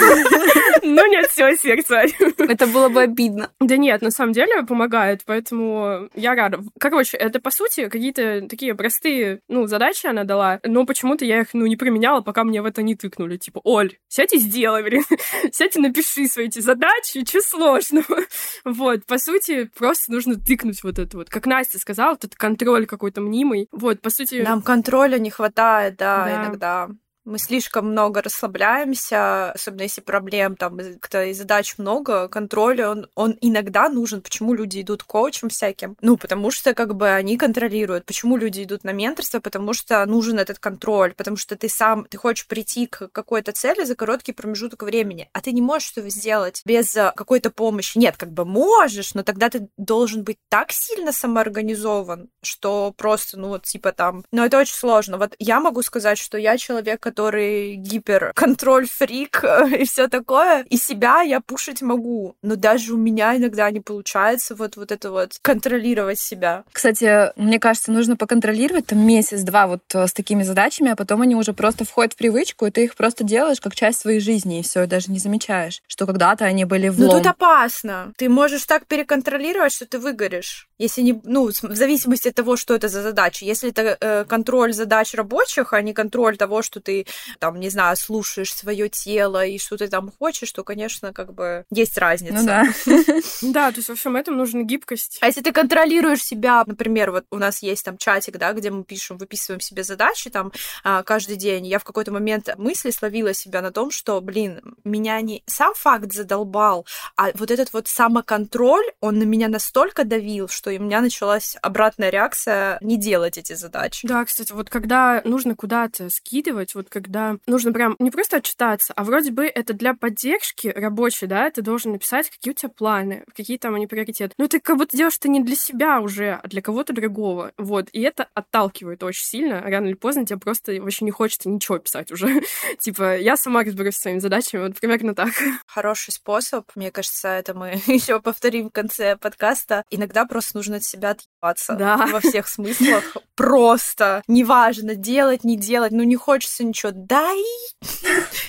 [0.84, 2.04] Но нет всего сердца.
[2.38, 3.52] Это было бы обидно.
[3.60, 6.60] Да нет, на самом деле помогает, поэтому я рада.
[6.80, 11.54] Короче, это, по сути, какие-то такие простые, ну, задачи она дала, но почему-то я их,
[11.54, 13.38] ну, не применяла, пока мне в это не тыкнули.
[13.38, 15.04] Типа, Оль, сядь и сделай, блин.
[15.52, 18.20] Сядь и напиши свои эти задачи, что сложного.
[18.64, 21.30] Вот, по сути, просто нужно тыкнуть вот это вот.
[21.30, 23.68] Как Настя сказала, вот этот контроль какой-то мнимый.
[23.72, 24.42] Вот, по сути...
[24.42, 26.44] Нам контроля не хватает, да, Да.
[26.44, 26.90] иногда.
[27.26, 33.90] Мы слишком много расслабляемся, особенно если проблем там и- задач много, контроль, он, он иногда
[33.90, 34.22] нужен.
[34.22, 35.98] Почему люди идут к коучам всяким?
[36.02, 38.06] Ну, потому что как бы они контролируют.
[38.06, 39.40] Почему люди идут на менторство?
[39.40, 43.86] Потому что нужен этот контроль, потому что ты сам, ты хочешь прийти к какой-то цели
[43.86, 47.98] за короткий промежуток времени, а ты не можешь этого сделать без э, какой-то помощи.
[47.98, 53.48] Нет, как бы можешь, но тогда ты должен быть так сильно самоорганизован, что просто, ну,
[53.48, 54.24] вот, типа там...
[54.32, 55.18] Но это очень сложно.
[55.18, 59.44] Вот я могу сказать, что я человек, который гиперконтроль фрик
[59.80, 64.56] и все такое, и себя я пушить могу, но даже у меня иногда не получается
[64.56, 66.64] вот, вот это вот контролировать себя.
[66.72, 71.36] Кстати, мне кажется, нужно поконтролировать там месяц-два вот э, с такими задачами, а потом они
[71.36, 74.64] уже просто входят в привычку, и ты их просто делаешь как часть своей жизни, и
[74.64, 77.18] все, даже не замечаешь, что когда-то они были Ну влом.
[77.18, 78.12] тут опасно.
[78.18, 80.68] Ты можешь так переконтролировать, что ты выгоришь.
[80.78, 83.46] Если не, ну, в зависимости от того, что это за задача.
[83.46, 87.05] Если это э, контроль задач рабочих, а не контроль того, что ты,
[87.40, 91.66] там, не знаю, слушаешь свое тело и что ты там хочешь, то, конечно, как бы
[91.72, 92.36] есть разница.
[92.36, 92.66] Ну да.
[93.42, 95.18] Да, то есть во всем этом нужна гибкость.
[95.22, 98.84] А если ты контролируешь себя, например, вот у нас есть там чатик, да, где мы
[98.84, 100.52] пишем, выписываем себе задачи там
[100.84, 105.20] а, каждый день, я в какой-то момент мысли словила себя на том, что, блин, меня
[105.22, 110.72] не сам факт задолбал, а вот этот вот самоконтроль, он на меня настолько давил, что
[110.72, 114.08] у меня началась обратная реакция не делать эти задачи.
[114.08, 119.04] Да, кстати, вот когда нужно куда-то скидывать, вот когда нужно прям не просто отчитаться, а
[119.04, 123.58] вроде бы это для поддержки рабочей, да, ты должен написать, какие у тебя планы, какие
[123.58, 124.34] там они приоритеты.
[124.38, 127.52] Но ты как будто делаешь это не для себя уже, а для кого-то другого.
[127.58, 129.62] Вот, и это отталкивает очень сильно.
[129.62, 132.42] Рано или поздно тебе просто вообще не хочется ничего писать уже.
[132.80, 135.34] типа, я сама разберусь со своими задачами, вот примерно так.
[135.68, 139.84] Хороший способ, мне кажется, это мы еще повторим в конце подкаста.
[139.90, 142.08] Иногда просто нужно от себя отъебаться Да.
[142.08, 143.04] во всех смыслах.
[143.36, 146.85] Просто неважно, делать, не делать, ну не хочется ничего.
[146.92, 147.42] Дай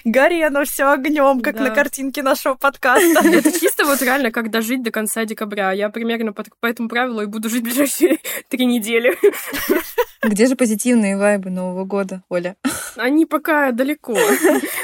[0.05, 1.65] гори оно все огнем, как Да.
[1.65, 3.21] на картинке нашего подкаста.
[3.29, 5.73] Это чисто вот реально как дожить до конца декабря.
[5.73, 8.19] Я примерно по, по этому правилу и буду жить ближайшие
[8.49, 9.17] три недели.
[10.23, 12.57] Где же позитивные вайбы Нового года, Оля?
[12.97, 14.17] Они пока далеко.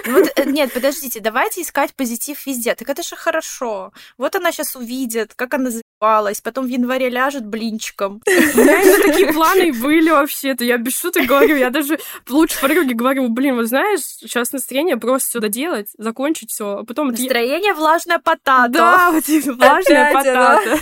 [0.06, 2.74] Вот, э, нет, подождите, давайте искать позитив везде.
[2.74, 3.92] Так это же хорошо.
[4.18, 8.20] Вот она сейчас увидит, как она заебалась, потом в январе ляжет блинчиком.
[8.26, 10.64] У меня именно такие планы были вообще-то.
[10.64, 15.28] Я без шуток говорю, я даже лучше подруге говорю, блин, вот знаешь, сейчас настроение просто
[15.31, 17.09] все доделать, закончить все, а потом...
[17.09, 18.68] Настроение влажная потата.
[18.68, 20.78] Да, вот типа, влажная потата.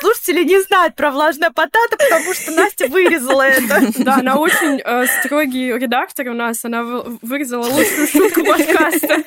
[0.00, 3.80] Слушатели не знают про влажное потата, потому что Настя вырезала это.
[3.98, 9.22] Да, она очень э, строгий редактор у нас, она вы- вырезала лучшую шутку подкаста.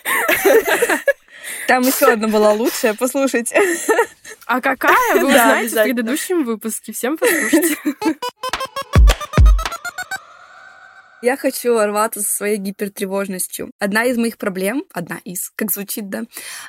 [1.68, 3.62] Там еще одна была лучшая, послушайте.
[4.46, 6.94] А какая, вы Да, узнаете в предыдущем выпуске.
[6.94, 7.78] Всем послушайте.
[11.22, 13.72] Я хочу рваться со своей гипертревожностью.
[13.80, 16.24] Одна из моих проблем, одна из, как звучит, да,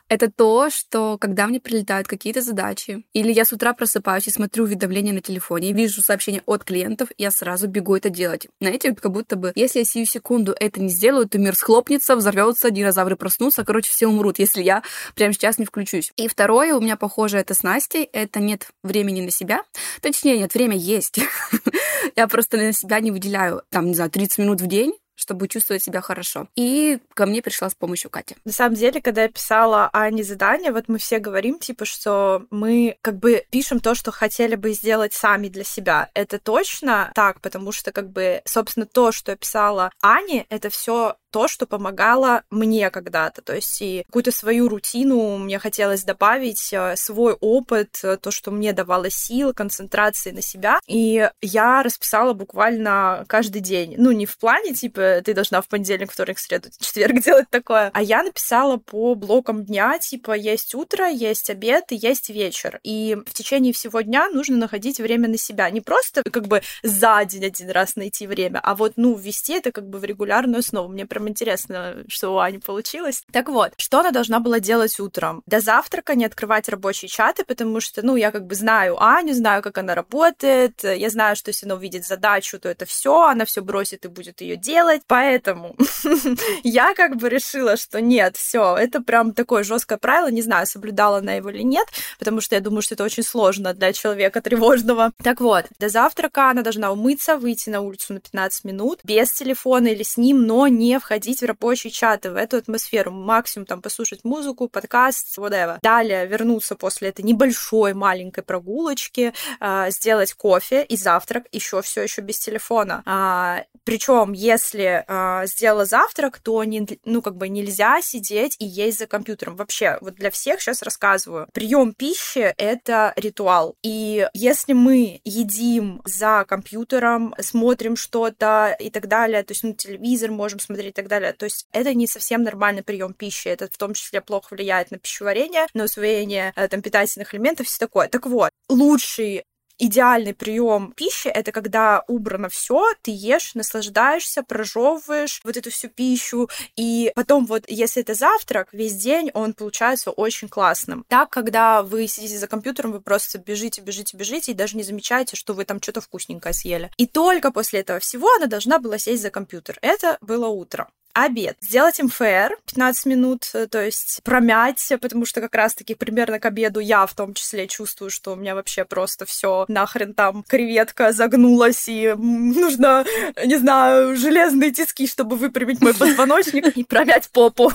[0.08, 4.64] это то, что когда мне прилетают какие-то задачи, или я с утра просыпаюсь и смотрю
[4.64, 8.48] уведомления на телефоне, и вижу сообщения от клиентов, я сразу бегу это делать.
[8.58, 12.70] Знаете, как будто бы, если я сию секунду это не сделаю, то мир схлопнется, взорвется,
[12.70, 14.82] динозавры проснутся, короче, все умрут, если я
[15.14, 16.10] прямо сейчас не включусь.
[16.16, 19.60] И второе, у меня похоже это с Настей, это нет времени на себя.
[20.00, 21.20] Точнее, нет, время есть.
[22.16, 25.82] Я просто на себя не выделяю, там, не знаю, 30 минут в день, чтобы чувствовать
[25.82, 26.46] себя хорошо.
[26.54, 28.36] И ко мне пришла с помощью Катя.
[28.44, 32.96] На самом деле, когда я писала Ане задание, вот мы все говорим, типа, что мы
[33.02, 36.08] как бы пишем то, что хотели бы сделать сами для себя.
[36.14, 41.16] Это точно так, потому что, как бы, собственно, то, что я писала Ане, это все
[41.30, 43.42] то, что помогало мне когда-то.
[43.42, 48.50] То есть и какую-то свою рутину мне хотелось добавить, э, свой опыт, э, то, что
[48.50, 50.80] мне давало сил, концентрации на себя.
[50.86, 53.94] И я расписала буквально каждый день.
[53.98, 57.90] Ну, не в плане, типа, ты должна в понедельник, вторник, среду, четверг делать такое.
[57.92, 62.80] А я написала по блокам дня, типа, есть утро, есть обед и есть вечер.
[62.82, 65.70] И в течение всего дня нужно находить время на себя.
[65.70, 69.72] Не просто как бы за день один раз найти время, а вот, ну, ввести это
[69.72, 70.88] как бы в регулярную основу.
[70.88, 73.24] Мне интересно, что у Ани получилось.
[73.32, 75.42] Так вот, что она должна была делать утром?
[75.46, 79.62] До завтрака не открывать рабочие чаты, потому что, ну, я как бы знаю Аню, знаю,
[79.62, 83.62] как она работает, я знаю, что если она увидит задачу, то это все, она все
[83.62, 85.02] бросит и будет ее делать.
[85.06, 85.74] Поэтому
[86.62, 91.18] я как бы решила, что нет, все, это прям такое жесткое правило, не знаю, соблюдала
[91.18, 91.86] она его или нет,
[92.18, 95.12] потому что я думаю, что это очень сложно для человека тревожного.
[95.22, 99.88] Так вот, до завтрака она должна умыться, выйти на улицу на 15 минут без телефона
[99.88, 103.80] или с ним, но не в входить в рабочие чаты, в эту атмосферу, максимум там
[103.80, 105.78] послушать музыку, подкаст, whatever.
[105.80, 112.20] Далее вернуться после этой небольшой маленькой прогулочки, э, сделать кофе и завтрак, еще все еще
[112.20, 113.02] без телефона.
[113.06, 118.98] А, причем, если э, сделала завтрак, то не, ну как бы нельзя сидеть и есть
[118.98, 119.56] за компьютером.
[119.56, 121.48] Вообще, вот для всех сейчас рассказываю.
[121.54, 123.76] Прием пищи это ритуал.
[123.82, 130.32] И если мы едим за компьютером, смотрим что-то и так далее, то есть ну, телевизор
[130.32, 131.32] можем смотреть так далее.
[131.32, 133.48] То есть это не совсем нормальный прием пищи.
[133.48, 137.78] Это в том числе плохо влияет на пищеварение, на усвоение э, там, питательных элементов, все
[137.78, 138.08] такое.
[138.08, 139.44] Так вот, лучший
[139.78, 146.48] идеальный прием пищи это когда убрано все, ты ешь, наслаждаешься, прожевываешь вот эту всю пищу,
[146.76, 151.04] и потом вот, если это завтрак, весь день он получается очень классным.
[151.08, 155.36] Так, когда вы сидите за компьютером, вы просто бежите, бежите, бежите, и даже не замечаете,
[155.36, 156.90] что вы там что-то вкусненькое съели.
[156.96, 159.78] И только после этого всего она должна была сесть за компьютер.
[159.82, 160.88] Это было утро
[161.24, 161.56] обед.
[161.60, 166.80] Сделать МФР 15 минут, э, то есть промять, потому что как раз-таки примерно к обеду
[166.80, 171.88] я в том числе чувствую, что у меня вообще просто все нахрен там креветка загнулась,
[171.88, 173.04] и нужно,
[173.44, 177.72] не знаю, железные тиски, чтобы выпрямить мой позвоночник и промять попу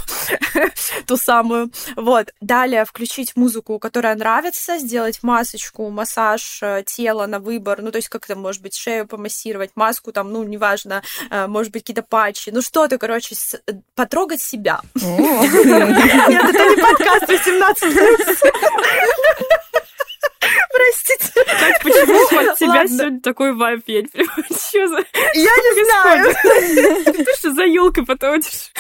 [1.08, 1.72] ту самую.
[1.96, 2.34] Вот.
[2.42, 8.10] Далее включить музыку, которая нравится, сделать масочку, массаж э, тела на выбор, ну, то есть
[8.10, 12.62] как-то, может быть, шею помассировать, маску там, ну, неважно, э, может быть, какие-то патчи, ну,
[12.62, 14.80] что-то, короче, короче, э, потрогать себя.
[14.96, 17.84] Нет, это не подкаст 18
[20.84, 21.34] Простите.
[21.46, 23.86] Кать, почему от тебя сегодня такой вайп?
[23.86, 24.08] Понимаю,
[24.46, 24.98] что за...
[25.34, 27.06] Я не знаю.
[27.26, 28.72] Ты что, за елкой поточишь?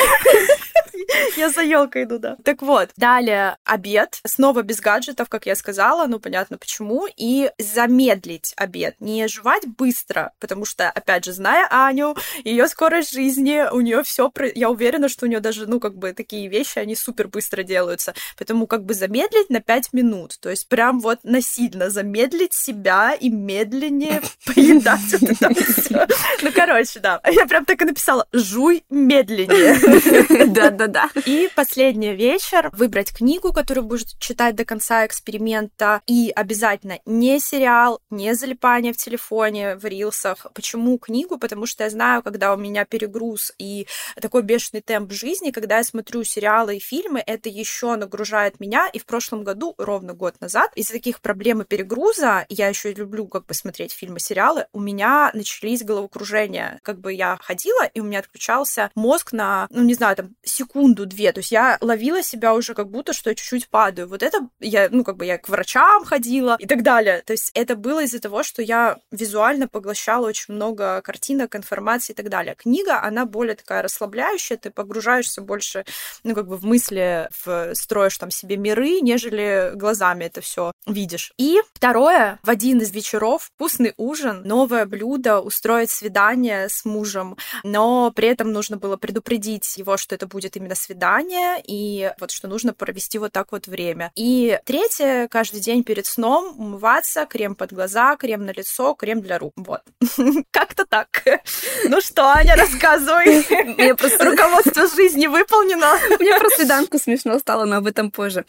[1.35, 2.37] Я за елкой иду, да.
[2.43, 4.19] Так вот, далее обед.
[4.25, 7.07] Снова без гаджетов, как я сказала, ну понятно почему.
[7.15, 8.95] И замедлить обед.
[8.99, 14.31] Не жевать быстро, потому что, опять же, зная Аню, ее скорость жизни, у нее все,
[14.55, 18.13] я уверена, что у нее даже, ну, как бы такие вещи, они супер быстро делаются.
[18.37, 20.37] Поэтому как бы замедлить на 5 минут.
[20.39, 26.07] То есть прям вот насильно замедлить себя и медленнее поедать вот это все.
[26.41, 27.21] Ну, короче, да.
[27.25, 30.45] Я прям так и написала, жуй медленнее.
[30.47, 31.09] Да-да-да.
[31.25, 36.01] И последний вечер выбрать книгу, которую будешь читать до конца эксперимента.
[36.07, 40.47] И обязательно не сериал, не залипание в телефоне, в рилсах.
[40.53, 41.37] Почему книгу?
[41.37, 43.87] Потому что я знаю, когда у меня перегруз и
[44.19, 48.87] такой бешеный темп жизни, когда я смотрю сериалы и фильмы, это еще нагружает меня.
[48.91, 53.27] И в прошлом году, ровно год назад, из-за таких проблем и перегруза, я еще люблю
[53.27, 56.79] как бы смотреть фильмы, сериалы, у меня начались головокружения.
[56.81, 61.31] Как бы я ходила, и у меня отключался мозг на, ну не знаю, там секунду-две.
[61.33, 64.07] То есть я ловила себя уже как будто, что я чуть-чуть падаю.
[64.07, 67.21] Вот это я, ну, как бы я к врачам ходила и так далее.
[67.25, 72.15] То есть это было из-за того, что я визуально поглощала очень много картинок, информации и
[72.15, 72.55] так далее.
[72.55, 75.85] Книга, она более такая расслабляющая, ты погружаешься больше,
[76.23, 81.33] ну, как бы в мысли, в, строишь там себе миры, нежели глазами это все видишь.
[81.37, 88.11] И второе, в один из вечеров вкусный ужин, новое блюдо, устроить свидание с мужем, но
[88.11, 92.73] при этом нужно было предупредить его, что это будет именно свидание, и вот что нужно
[92.73, 94.11] провести вот так вот время.
[94.15, 99.37] И третье, каждый день перед сном умываться, крем под глаза, крем на лицо, крем для
[99.37, 99.53] рук.
[99.55, 99.81] Вот.
[100.51, 101.07] Как-то так.
[101.85, 103.43] Ну что, Аня, рассказывай.
[104.23, 105.97] Руководство жизни выполнено.
[106.19, 108.45] Мне про свиданку смешно стало, но об этом позже.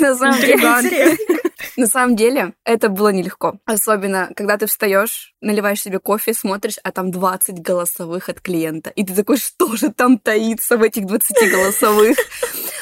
[0.00, 1.16] На самом деле...
[1.76, 3.58] На самом деле, это было нелегко.
[3.64, 8.90] Особенно, когда ты встаешь, наливаешь себе кофе, смотришь, а там 20 голосовых от клиента.
[8.90, 12.16] И ты такой, что же там таится в этих 20 голосовых?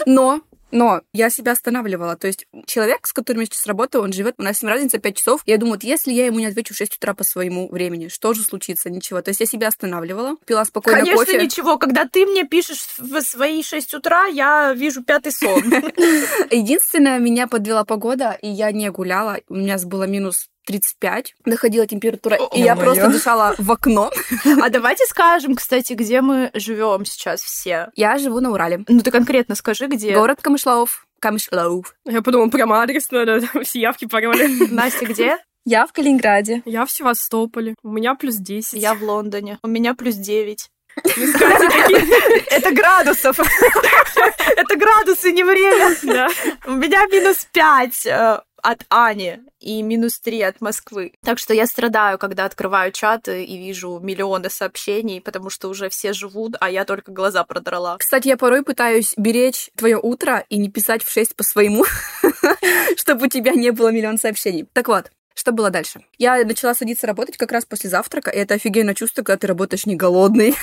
[0.07, 2.17] Но но я себя останавливала.
[2.17, 4.99] То есть человек, с которым я сейчас работаю, он живет, у нас с ним разница
[4.99, 5.43] 5 часов.
[5.47, 8.35] Я думаю, вот если я ему не отвечу в 6 утра по своему времени, что
[8.35, 8.91] же случится?
[8.91, 9.23] Ничего.
[9.23, 11.43] То есть я себя останавливала, пила спокойно Конечно, кофе.
[11.43, 11.79] ничего.
[11.79, 15.63] Когда ты мне пишешь в свои 6 утра, я вижу пятый сон.
[16.51, 19.39] Единственное, меня подвела погода, и я не гуляла.
[19.49, 22.85] У меня было минус 35, доходила температура, и я Ё-моё.
[22.85, 24.11] просто дышала в окно.
[24.63, 27.91] А давайте скажем, кстати, где мы живем сейчас все.
[27.97, 28.85] Я живу на Урале.
[28.89, 30.15] Ну ты конкретно скажи, где.
[30.15, 31.07] Город Камышлов.
[31.21, 31.95] Камышлов.
[32.05, 34.49] Я подумала, прям адрес надо, все явки, пароли.
[34.71, 35.39] Настя, где?
[35.65, 36.63] Я в Калининграде.
[36.65, 37.75] Я в Севастополе.
[37.83, 38.75] У меня плюс 10.
[38.75, 39.59] Я в Лондоне.
[39.63, 40.69] У меня плюс 9.
[42.51, 43.39] Это градусов.
[43.39, 46.29] Это градусы, не время.
[46.67, 48.07] У меня минус 5
[48.63, 51.13] от Ани и минус 3 от Москвы.
[51.25, 56.13] Так что я страдаю, когда открываю чаты и вижу миллионы сообщений, потому что уже все
[56.13, 57.99] живут, а я только глаза продрала.
[57.99, 61.85] Кстати, я порой пытаюсь беречь твое утро и не писать в 6 по своему,
[62.97, 64.67] чтобы у тебя не было миллион сообщений.
[64.73, 66.01] Так вот, что было дальше?
[66.19, 69.87] Я начала садиться работать как раз после завтрака, и это офигенное чувство, когда ты работаешь
[69.87, 70.55] не голодный.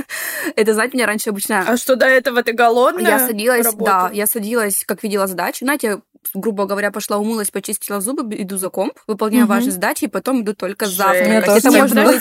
[0.56, 1.64] Это, знаете, меня раньше обычно...
[1.66, 3.18] А что до этого ты голодная?
[3.18, 3.84] Я садилась, работу?
[3.84, 5.64] да, я садилась, как видела задачи.
[5.64, 6.00] Знаете,
[6.34, 9.54] грубо говоря, пошла умылась, почистила зубы, иду за комп, выполняю Мгм.
[9.54, 11.46] важные задачи, и потом иду только завтракать.
[11.46, 12.20] Тоже Это можно было.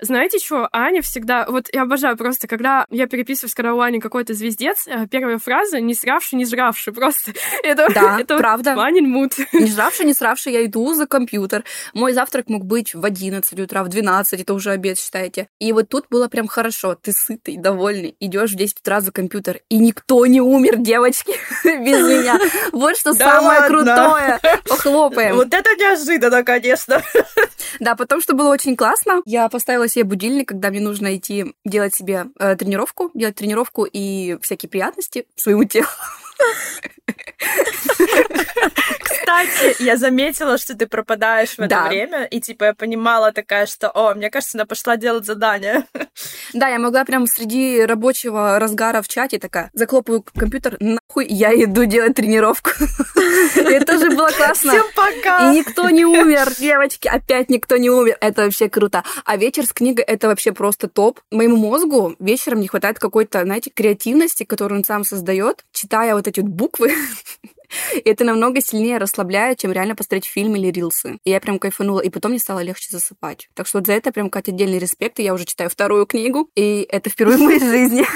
[0.00, 1.46] Знаете, что, Аня всегда...
[1.48, 5.80] Вот я обожаю просто, когда я переписываюсь, когда у Ани какой-то звездец, э, первая фраза
[5.80, 6.92] «не сравши, не жравши».
[7.04, 7.32] Просто
[7.62, 8.74] это, Да, это правда.
[8.82, 9.34] Анин мут.
[9.52, 11.64] Не жравши, не сравши, я иду за компьютер.
[11.92, 15.48] Мой завтрак мог быть в 11 утра, в 12, это уже обед, считайте.
[15.58, 16.94] И вот тут было прям хорошо.
[16.94, 21.34] Ты сытый, довольный, идешь в 10 утра за компьютер, и никто не умер, девочки,
[21.64, 22.38] без меня.
[22.72, 24.40] Вот что самое крутое.
[24.68, 25.36] Похлопаем.
[25.36, 27.02] Вот это неожиданно, конечно.
[27.80, 31.94] Да, потом, что было очень классно, я поставила себе будильник, когда мне нужно идти делать
[31.94, 35.86] себе э, тренировку, делать тренировку и всякие приятности своему телу.
[39.00, 41.88] Кстати, я заметила, что ты пропадаешь в это Да.
[41.88, 45.84] время, и типа я понимала такая, что, о, мне кажется, она пошла делать задание.
[46.52, 51.84] Да, я могла прям среди рабочего разгара в чате такая, захлопываю компьютер, нахуй, я иду
[51.84, 52.70] делать тренировку.
[53.56, 54.72] Это же было классно.
[54.72, 55.52] Всем пока!
[55.52, 58.16] И никто не умер, девочки, опять никто не умер.
[58.20, 59.02] Это вообще круто.
[59.24, 61.20] А вечер с книгой это вообще просто топ.
[61.30, 66.40] Моему мозгу вечером не хватает какой-то, знаете, креативности, которую он сам создает, читая вот эти
[66.40, 66.94] вот буквы.
[68.04, 71.18] Это намного сильнее расслабляет, чем реально посмотреть фильм или рилсы.
[71.24, 73.48] И я прям кайфанула, и потом мне стало легче засыпать.
[73.54, 75.18] Так что вот за это прям, Катя, отдельный респект.
[75.18, 78.06] И я уже читаю вторую книгу, и это впервые в моей жизни.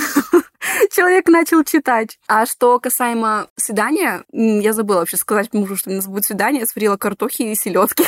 [0.93, 2.19] Человек начал читать.
[2.27, 6.61] А что касаемо свидания, я забыла вообще сказать мужу, что у нас будет свидание.
[6.61, 8.05] Я сварила картохи и селедки.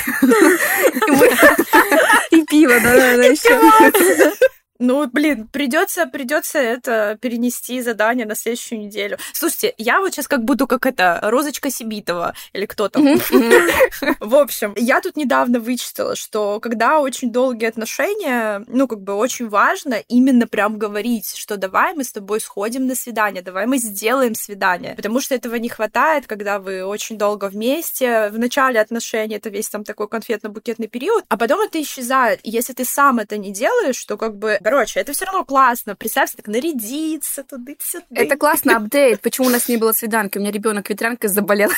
[2.30, 4.32] И пиво, да-да-да, еще.
[4.80, 9.18] Ну, блин, придется, придется это перенести задание на следующую неделю.
[9.34, 13.04] Слушайте, я вот сейчас как буду как это Розочка Сибитова или кто там.
[14.20, 19.50] В общем, я тут недавно вычитала, что когда очень долгие отношения, ну, как бы очень
[19.50, 24.34] важно именно прям говорить, что давай мы с тобой сходим на свидание, давай мы сделаем
[24.34, 24.94] свидание.
[24.94, 28.30] Потому что этого не хватает, когда вы очень долго вместе.
[28.30, 32.40] В начале отношений это весь там такой конфетно-букетный период, а потом это исчезает.
[32.44, 35.96] И если ты сам это не делаешь, то как бы, короче, это все равно классно.
[35.96, 38.06] Представь, так нарядиться туда-сюда.
[38.10, 39.20] Это классно, апдейт.
[39.20, 40.38] Почему у нас не было свиданки?
[40.38, 41.70] У меня ребенок ветрянкой заболел.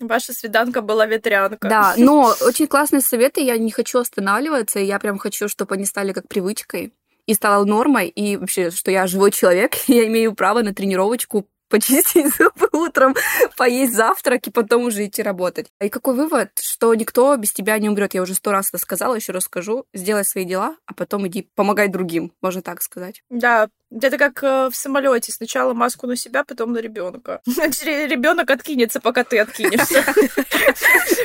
[0.00, 1.68] Ваша свиданка была ветрянка.
[1.68, 6.12] Да, но очень классные советы, я не хочу останавливаться, я прям хочу, чтобы они стали
[6.12, 6.92] как привычкой
[7.26, 12.34] и стало нормой, и вообще, что я живой человек, я имею право на тренировочку почистить
[12.36, 13.14] зубы утром,
[13.56, 15.68] поесть завтрак и потом уже идти работать.
[15.80, 16.50] И какой вывод?
[16.60, 18.14] Что никто без тебя не умрет.
[18.14, 19.84] Я уже сто раз это сказала, еще раз скажу.
[19.94, 23.22] Сделай свои дела, а потом иди помогай другим, можно так сказать.
[23.30, 25.32] Да, это как э, в самолете.
[25.32, 27.40] Сначала маску на себя, потом на ребенка.
[27.46, 30.04] Ребенок откинется, пока ты откинешься.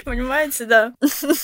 [0.06, 0.94] Понимаете, да.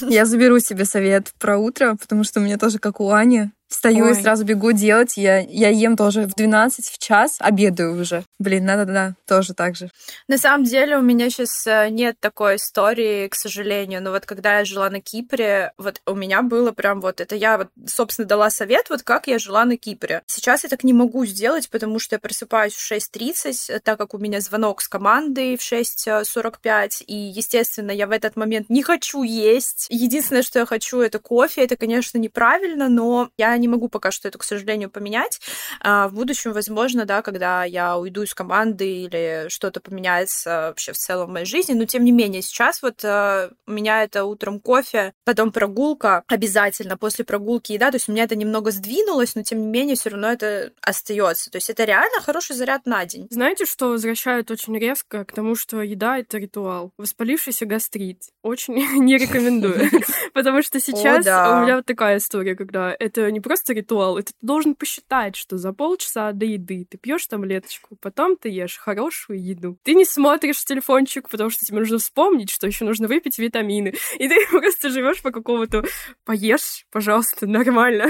[0.01, 3.51] Я заберу себе совет про утро, потому что у меня тоже как у Ани.
[3.67, 4.11] Встаю Ой.
[4.11, 5.17] и сразу бегу делать.
[5.17, 8.23] Я, я ем тоже в 12 в час, обедаю уже.
[8.39, 9.89] Блин, надо, да, тоже так же.
[10.27, 14.01] На самом деле у меня сейчас нет такой истории, к сожалению.
[14.01, 17.57] Но вот когда я жила на Кипре, вот у меня было прям вот это я
[17.57, 20.21] вот, собственно, дала совет, вот как я жила на Кипре.
[20.27, 24.13] Сейчас я так не могу могу сделать, потому что я просыпаюсь в 6.30, так как
[24.13, 29.23] у меня звонок с командой в 6.45, и, естественно, я в этот момент не хочу
[29.23, 29.87] есть.
[29.89, 31.63] Единственное, что я хочу, это кофе.
[31.63, 35.39] Это, конечно, неправильно, но я не могу пока что это, к сожалению, поменять.
[35.81, 40.97] А в будущем, возможно, да, когда я уйду из команды или что-то поменяется вообще в
[40.97, 44.59] целом в моей жизни, но тем не менее, сейчас вот э, у меня это утром
[44.59, 49.43] кофе, потом прогулка, обязательно после прогулки еда, то есть у меня это немного сдвинулось, но
[49.43, 51.49] тем не менее все равно это остается.
[51.51, 53.27] То есть это реально хороший заряд на день.
[53.29, 56.91] Знаете, что возвращает очень резко к тому, что еда— это ритуал.
[56.97, 58.23] Воспалившийся гастрит.
[58.41, 59.89] Очень не рекомендую.
[60.33, 64.45] Потому что сейчас у меня вот такая история, когда это не просто ритуал, это ты
[64.45, 69.77] должен посчитать, что за полчаса до еды ты пьешь таблеточку, потом ты ешь хорошую еду.
[69.83, 73.93] Ты не смотришь телефончик, потому что тебе нужно вспомнить, что еще нужно выпить витамины.
[74.19, 75.83] И ты просто живешь по какому-то
[76.25, 78.07] поешь, пожалуйста, нормально.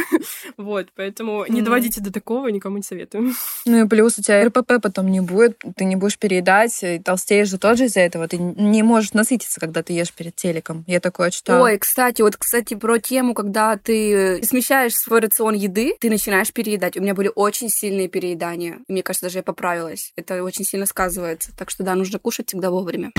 [0.58, 3.34] Вот, поэтому не доводите до такого, никому не советую.
[3.66, 7.58] Ну и плюс у тебя РПП потом не будет, ты не будешь переедать, толстеешь же
[7.58, 8.28] тоже из-за этого.
[8.28, 10.84] Ты не можешь насытиться, когда ты ешь перед телеком.
[10.88, 11.64] Я такое читала.
[11.64, 16.98] Ой, кстати, вот, кстати, про тему, когда ты смещаешь свой рацион еды, ты начинаешь переедать.
[16.98, 18.80] У меня были очень сильные переедания.
[18.88, 20.14] Мне кажется, даже я поправилась.
[20.16, 21.52] Это очень сильно сказывается.
[21.56, 23.12] Так что да, нужно кушать всегда вовремя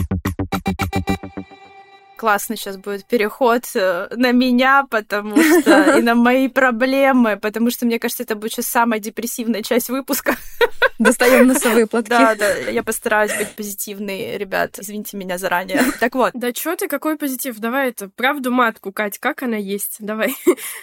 [2.19, 7.87] классно сейчас будет переход э, на меня, потому что и на мои проблемы, потому что
[7.87, 10.37] мне кажется, это будет сейчас самая депрессивная часть выпуска.
[10.99, 12.11] Достаем носовые платки.
[12.11, 14.79] Да, да, я постараюсь быть позитивной, ребят.
[14.79, 15.83] Извините меня заранее.
[16.01, 16.33] Так вот.
[16.35, 17.59] Да чё ты, какой позитив?
[17.59, 19.97] Давай это, правду матку, Кать, как она есть?
[19.99, 20.35] Давай.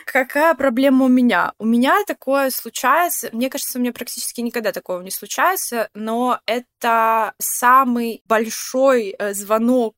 [0.06, 1.54] Какая проблема у меня?
[1.58, 7.34] У меня такое случается, мне кажется, у меня практически никогда такого не случается, но это
[7.40, 9.96] самый большой э, звонок,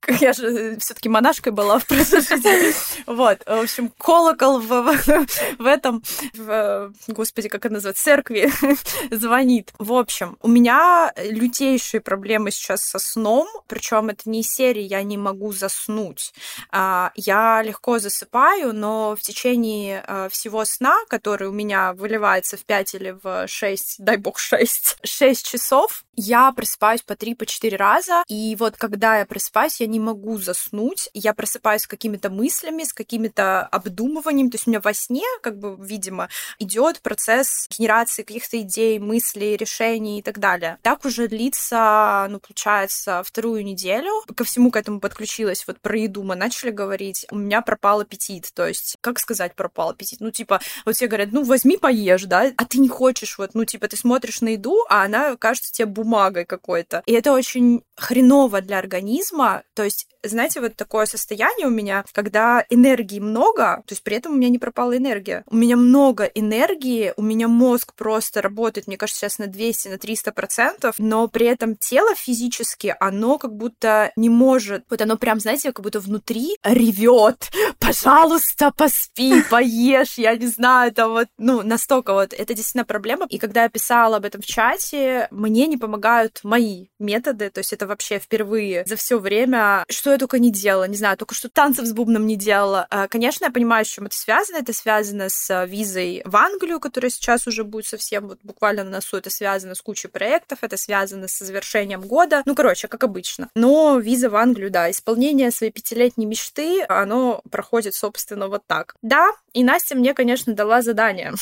[0.00, 2.74] колоколище, Я же все-таки монашкой была в прошлой жизни.
[3.06, 5.26] Вот, в общем, колокол в,
[5.58, 6.02] в, этом,
[6.34, 8.50] в, господи, как это называется, церкви
[9.10, 9.72] звонит.
[9.78, 15.02] В общем, у меня лютейшие проблемы сейчас со сном, причем это не из серии «я
[15.02, 16.32] не могу заснуть».
[16.70, 22.64] А, я легко засыпаю, но в течение а, всего сна, который у меня выливается в
[22.64, 28.22] 5 или в 6, дай бог 6, 6 часов, я просыпаюсь по 3-4 по раза,
[28.26, 32.92] и вот когда я просыпаюсь, я не могу заснуть, я просыпаюсь с какими-то мыслями, с
[32.92, 36.28] какими-то обдумыванием, то есть у меня во сне, как бы, видимо,
[36.58, 40.78] идет процесс генерации каких-то идей, мыслей, решений и так далее.
[40.82, 44.10] Так уже длится, ну, получается, вторую неделю.
[44.34, 48.50] Ко всему к этому подключилась, вот про еду мы начали говорить, у меня пропал аппетит,
[48.54, 50.20] то есть, как сказать пропал аппетит?
[50.20, 53.64] Ну, типа, вот все говорят, ну, возьми, поешь, да, а ты не хочешь, вот, ну,
[53.64, 57.02] типа, ты смотришь на еду, а она кажется тебе бумагой какой-то.
[57.06, 62.64] И это очень хреново для организма, то есть знаете, вот такое состояние у меня, когда
[62.70, 65.44] энергии много, то есть при этом у меня не пропала энергия.
[65.46, 69.98] У меня много энергии, у меня мозг просто работает, мне кажется, сейчас на 200, на
[69.98, 75.40] 300 процентов, но при этом тело физически, оно как будто не может, вот оно прям,
[75.40, 77.50] знаете, как будто внутри ревет,
[77.86, 83.26] пожалуйста, поспи, поешь, я не знаю, это вот, ну, настолько вот, это действительно проблема.
[83.28, 87.72] И когда я писала об этом в чате, мне не помогают мои методы, то есть
[87.72, 91.48] это вообще впервые за все время, что я только не делала, не знаю, только что
[91.48, 92.86] танцев с бубном не делала.
[92.90, 94.56] А, конечно, я понимаю, с чем это связано.
[94.58, 98.90] Это связано с а, визой в Англию, которая сейчас уже будет совсем вот буквально на
[98.90, 99.16] носу.
[99.16, 102.42] Это связано с кучей проектов, это связано с завершением года.
[102.46, 103.48] Ну, короче, как обычно.
[103.54, 108.94] Но виза в Англию, да, исполнение своей пятилетней мечты, оно проходит, собственно, вот так.
[109.02, 111.32] Да, и Настя мне, конечно, дала задание.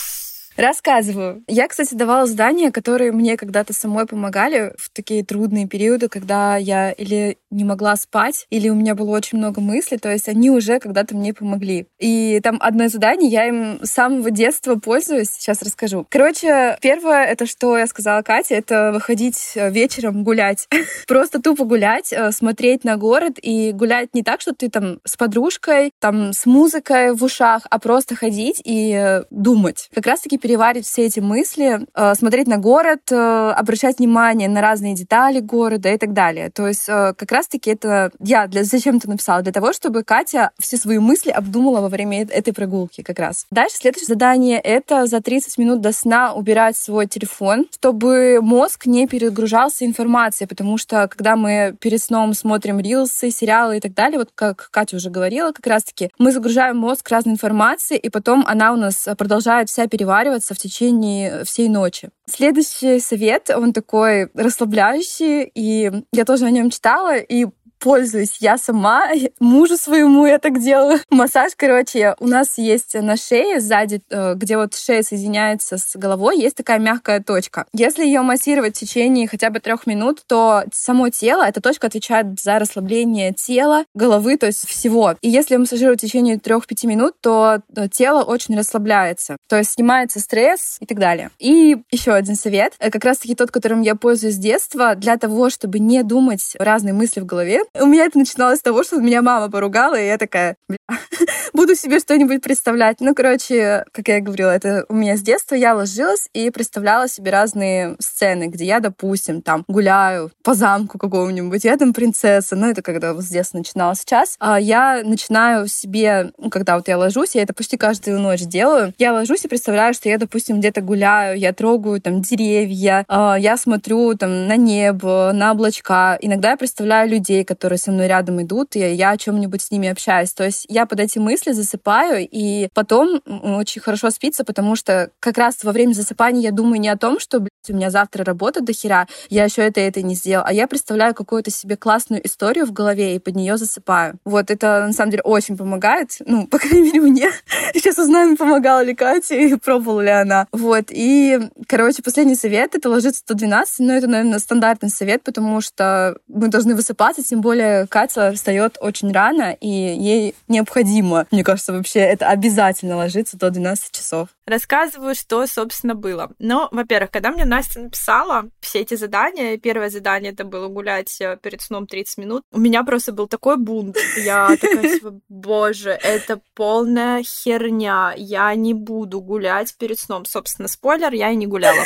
[0.56, 1.42] Рассказываю.
[1.48, 6.92] Я, кстати, давала задания, которые мне когда-то самой помогали в такие трудные периоды, когда я
[6.92, 10.80] или не могла спать, или у меня было очень много мыслей, то есть они уже
[10.80, 11.86] когда-то мне помогли.
[11.98, 16.06] И там одно задание, я им с самого детства пользуюсь, сейчас расскажу.
[16.10, 20.68] Короче, первое, это что я сказала Кате, это выходить э, вечером гулять.
[21.06, 25.16] Просто тупо гулять, э, смотреть на город и гулять не так, что ты там с
[25.16, 29.88] подружкой, там с музыкой в ушах, а просто ходить и э, думать.
[29.94, 33.16] Как раз-таки переварить все эти мысли, э, смотреть на город, э,
[33.56, 36.50] обращать внимание на разные детали города и так далее.
[36.50, 39.40] То есть э, как раз-таки это я для зачем ты написала?
[39.40, 43.46] Для того, чтобы Катя все свои мысли обдумала во время этой прогулки как раз.
[43.50, 49.06] Дальше следующее задание— это за 30 минут до сна убирать свой телефон, чтобы мозг не
[49.06, 54.28] перегружался информацией, потому что когда мы перед сном смотрим рилсы, сериалы и так далее, вот
[54.34, 58.76] как Катя уже говорила, как раз-таки мы загружаем мозг разной информацией, и потом она у
[58.76, 62.10] нас продолжает вся перевариваться успокаиваться в течение всей ночи.
[62.26, 67.46] Следующий совет, он такой расслабляющий, и я тоже о нем читала, и
[67.84, 69.10] пользуюсь я сама,
[69.40, 71.00] мужу своему я так делаю.
[71.10, 76.38] Массаж, короче, у нас есть на шее сзади, э, где вот шея соединяется с головой,
[76.38, 77.66] есть такая мягкая точка.
[77.74, 82.40] Если ее массировать в течение хотя бы трех минут, то само тело, эта точка отвечает
[82.40, 85.16] за расслабление тела, головы, то есть всего.
[85.20, 87.60] И если массажировать в течение трех-пяти минут, то
[87.90, 89.36] тело очень расслабляется.
[89.46, 91.30] То есть снимается стресс и так далее.
[91.38, 95.50] И еще один совет, э, как раз-таки тот, которым я пользуюсь с детства, для того,
[95.50, 97.60] чтобы не думать разные мысли в голове.
[97.80, 100.56] У меня это начиналось с того, что меня мама поругала, и я такая,
[101.54, 103.00] буду себе что-нибудь представлять.
[103.00, 107.30] Ну, короче, как я говорила, это у меня с детства я ложилась и представляла себе
[107.30, 112.82] разные сцены, где я, допустим, там гуляю по замку какому-нибудь, я там принцесса, ну, это
[112.82, 113.94] когда вот с детства начинала.
[113.94, 118.40] Сейчас а я начинаю себе, ну, когда вот я ложусь, я это почти каждую ночь
[118.40, 123.36] делаю, я ложусь и представляю, что я, допустим, где-то гуляю, я трогаю там деревья, а,
[123.38, 126.18] я смотрю там на небо, на облачка.
[126.20, 129.88] Иногда я представляю людей, которые со мной рядом идут, и я о чем-нибудь с ними
[129.88, 130.32] общаюсь.
[130.32, 135.38] То есть я под эти мысли засыпаю, и потом очень хорошо спится, потому что как
[135.38, 138.60] раз во время засыпания я думаю не о том, что, блядь, у меня завтра работа
[138.60, 142.26] до хера, я еще это и это не сделал, а я представляю какую-то себе классную
[142.26, 144.18] историю в голове и под нее засыпаю.
[144.24, 147.30] Вот это на самом деле очень помогает, ну, по крайней мере, мне.
[147.72, 150.46] Сейчас узнаем, помогала ли Катя и пробовала ли она.
[150.52, 156.16] Вот, и, короче, последний совет— это ложиться 112, но это, наверное, стандартный совет, потому что
[156.26, 160.34] мы должны высыпаться, тем более Катя встает очень рано, и ей
[160.64, 164.28] необходимо, мне кажется, вообще это обязательно ложиться до 12 часов.
[164.46, 166.30] Рассказываю, что, собственно, было.
[166.38, 171.38] Но, во-первых, когда мне Настя написала все эти задания, первое задание это было гулять э,
[171.42, 173.96] перед сном 30 минут, у меня просто был такой бунт.
[174.18, 178.12] Я такая, боже, это полная херня.
[178.16, 180.26] Я не буду гулять перед сном.
[180.26, 181.84] Собственно, спойлер, я и не гуляла.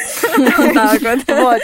[1.28, 1.62] Вот.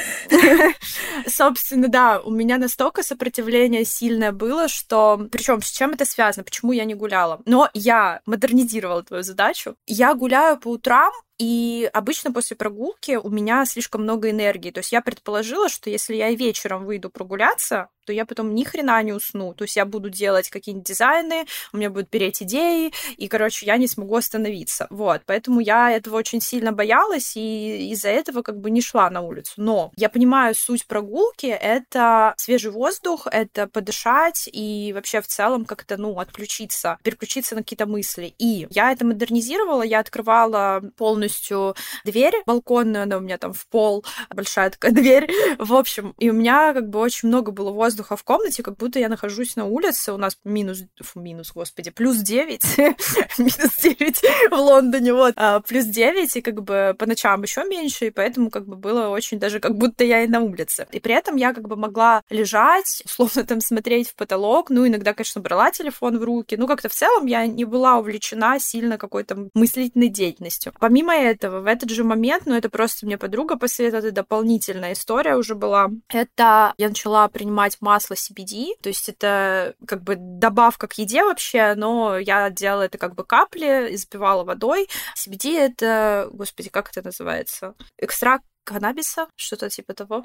[1.27, 5.27] Собственно, да, у меня настолько сопротивление сильное было, что...
[5.33, 6.45] Причем с чем это связано?
[6.45, 7.41] Почему я не гуляла?
[7.47, 9.75] Но я модернизировала твою задачу.
[9.87, 14.70] Я гуляю по утрам и обычно после прогулки у меня слишком много энергии.
[14.70, 19.03] То есть я предположила, что если я вечером выйду прогуляться, то я потом ни хрена
[19.03, 19.55] не усну.
[19.55, 23.76] То есть я буду делать какие-нибудь дизайны, у меня будут переть идеи, и, короче, я
[23.76, 24.87] не смогу остановиться.
[24.91, 29.22] Вот, поэтому я этого очень сильно боялась, и из-за этого как бы не шла на
[29.22, 29.53] улицу.
[29.57, 35.97] Но я понимаю, суть прогулки— это свежий воздух, это подышать и вообще в целом как-то,
[35.97, 38.35] ну, отключиться, переключиться на какие-то мысли.
[38.39, 40.82] И я это модернизировала, я открывала
[41.25, 44.05] полностью дверь балконную, она у меня там в пол,
[44.35, 45.31] большая такая дверь.
[45.59, 48.99] В общем, и у меня как бы очень много было воздуха в комнате, как будто
[48.99, 50.12] я нахожусь на улице.
[50.12, 52.79] У нас минус, фу, минус, господи, плюс 9,
[53.39, 58.07] минус 9 в Лондоне, вот, а, плюс 9, и как бы по ночам еще меньше,
[58.07, 60.87] и поэтому как бы было очень даже как будто я и на улице.
[60.93, 65.14] И при этом я как бы могла лежать, условно там смотреть в потолок, ну, иногда,
[65.14, 69.49] конечно, брала телефон в руки, ну, как-то в целом я не была увлечена сильно какой-то
[69.55, 70.75] мыслительной деятельностью.
[70.79, 75.37] Помимо этого, в этот же момент, ну, это просто мне подруга посоветовала, это дополнительная история
[75.37, 80.95] уже была, это я начала принимать масло CBD, то есть это как бы добавка к
[80.95, 84.89] еде вообще, но я делала это как бы капли и запивала водой.
[85.17, 87.75] CBD это, господи, как это называется?
[87.99, 90.23] Экстракт каннабиса, что-то типа того.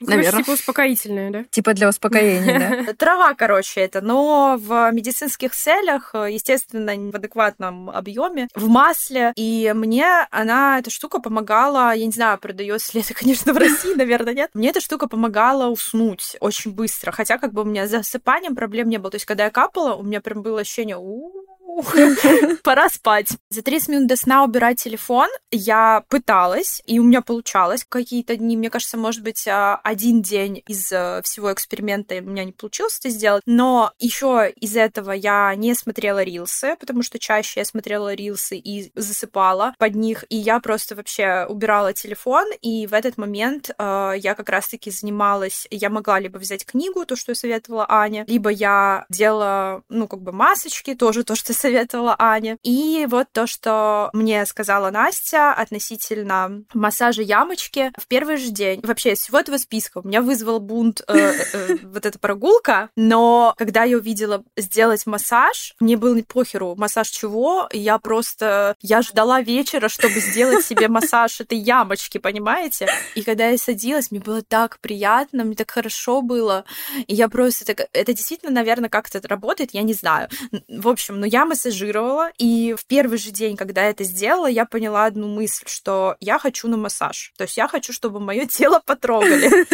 [0.00, 0.42] Наверное.
[0.42, 1.44] Типа успокоительное, да?
[1.50, 2.92] Типа для успокоения, да?
[2.98, 9.32] Трава, короче, это, но в медицинских целях, естественно, в адекватном объеме, в масле.
[9.36, 13.94] И мне она, эта штука помогала, я не знаю, продается ли это, конечно, в России,
[13.94, 14.50] наверное, нет.
[14.54, 17.12] Мне эта штука помогала уснуть очень быстро.
[17.12, 19.10] Хотя как бы у меня с засыпанием проблем не было.
[19.10, 21.49] То есть, когда я капала, у меня прям было ощущение, у
[22.62, 23.28] пора спать.
[23.50, 28.56] За 30 минут до сна убирать телефон я пыталась, и у меня получалось какие-то дни.
[28.56, 32.98] Мне кажется, может быть, а, один день из э, всего эксперимента у меня не получилось
[32.98, 33.42] это сделать.
[33.46, 38.90] Но еще из этого я не смотрела рилсы, потому что чаще я смотрела рилсы и
[38.94, 40.24] засыпала под них.
[40.28, 45.66] И я просто вообще убирала телефон, и в этот момент э, я как раз-таки занималась...
[45.70, 50.32] Я могла либо взять книгу, то, что советовала Аня, либо я делала, ну, как бы
[50.32, 52.56] масочки, тоже то, что советовала Аня.
[52.62, 58.80] И вот то, что мне сказала Настя относительно массажа ямочки в первый же день.
[58.82, 63.54] Вообще, из всего этого списка у меня вызвал бунт э, э, вот эта прогулка, но
[63.58, 69.42] когда я увидела сделать массаж, мне было не похеру, массаж чего, я просто, я ждала
[69.42, 72.88] вечера, чтобы сделать себе массаж этой ямочки, понимаете?
[73.14, 76.64] И когда я садилась, мне было так приятно, мне так хорошо было,
[77.06, 80.28] и я просто, так, это действительно, наверное, как-то работает, я не знаю.
[80.68, 84.64] В общем, но я массажировала, и в первый же день, когда я это сделала, я
[84.64, 87.32] поняла одну мысль, что я хочу на массаж.
[87.36, 89.50] То есть я хочу, чтобы мое тело потрогали.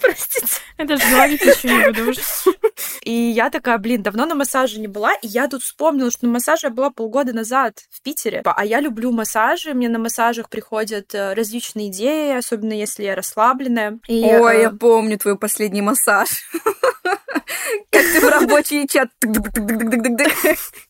[0.00, 0.46] Простите.
[0.76, 2.12] Это же говорить еще не буду.
[3.02, 6.32] И я такая, блин, давно на массаже не была, и я тут вспомнила, что на
[6.32, 8.42] массаже я была полгода назад в Питере.
[8.44, 13.98] А я люблю массажи, мне на массажах приходят э, различные идеи, особенно если я расслабленная.
[14.08, 16.28] И, Ой, э, я помню твой последний массаж.
[17.90, 19.08] Как ты в рабочий чат.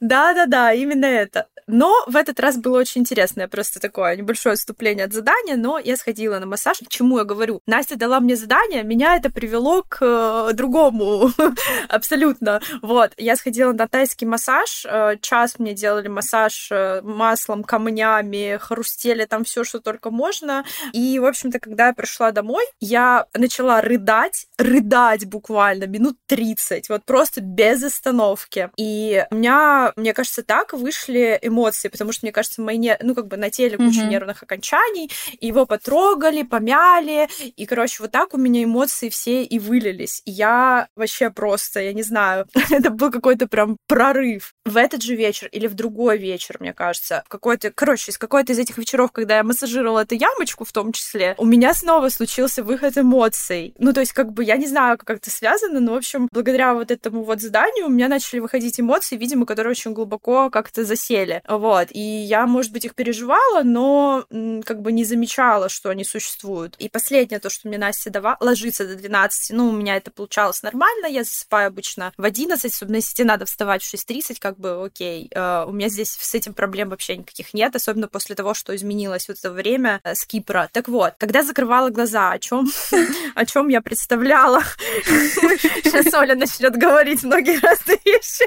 [0.00, 1.46] Да-да-да, именно это.
[1.66, 5.96] Но в этот раз было очень интересное, просто такое небольшое отступление от задания, но я
[5.96, 6.78] сходила на массаж.
[6.78, 7.60] К чему я говорю?
[7.66, 11.30] Настя дала мне задание, меня это привело к э, другому
[11.88, 12.60] абсолютно.
[12.82, 19.24] Вот, я сходила на тайский массаж, э, час мне делали массаж э, маслом, камнями, хрустели
[19.24, 20.64] там все, что только можно.
[20.92, 27.04] И, в общем-то, когда я пришла домой, я начала рыдать, рыдать буквально минут 30, вот
[27.04, 28.70] просто без остановки.
[28.76, 32.96] И у меня, мне кажется, так вышли эмоции, потому что, мне кажется, мои, не...
[33.02, 34.08] ну, как бы на теле куча Мгм.
[34.10, 35.10] нервных окончаний,
[35.40, 40.22] его потрогали, помяли, и, короче, вот так у меня эмоции все и вылились.
[40.24, 44.52] И я вообще просто, я не знаю, это был какой-то прям прорыв.
[44.64, 48.52] В этот же вечер или в другой вечер, мне кажется, в какой-то, короче, из какой-то
[48.52, 52.62] из этих вечеров, когда я массажировала эту ямочку в том числе, у меня снова случился
[52.62, 53.74] выход эмоций.
[53.78, 56.63] Ну, то есть, как бы, я не знаю, как это связано, но, в общем, благодаря
[56.72, 61.42] вот этому вот заданию у меня начали выходить эмоции, видимо, которые очень глубоко как-то засели.
[61.46, 61.88] Вот.
[61.90, 64.24] И я, может быть, их переживала, но
[64.64, 66.76] как бы не замечала, что они существуют.
[66.78, 69.50] И последнее, то, что мне Настя давала, ложиться до 12.
[69.56, 71.06] Ну, у меня это получалось нормально.
[71.06, 75.28] Я засыпаю обычно в 11, особенно если тебе надо вставать в 6.30, как бы окей.
[75.34, 79.28] Э, У меня здесь с этим проблем вообще никаких нет, особенно после того, что изменилось
[79.28, 80.68] вот это время э, с Кипра.
[80.72, 82.70] Так вот, когда закрывала глаза, о чем,
[83.34, 84.62] о чем я представляла?
[85.04, 88.44] Сейчас Оля начнет говорить многие разные вещи.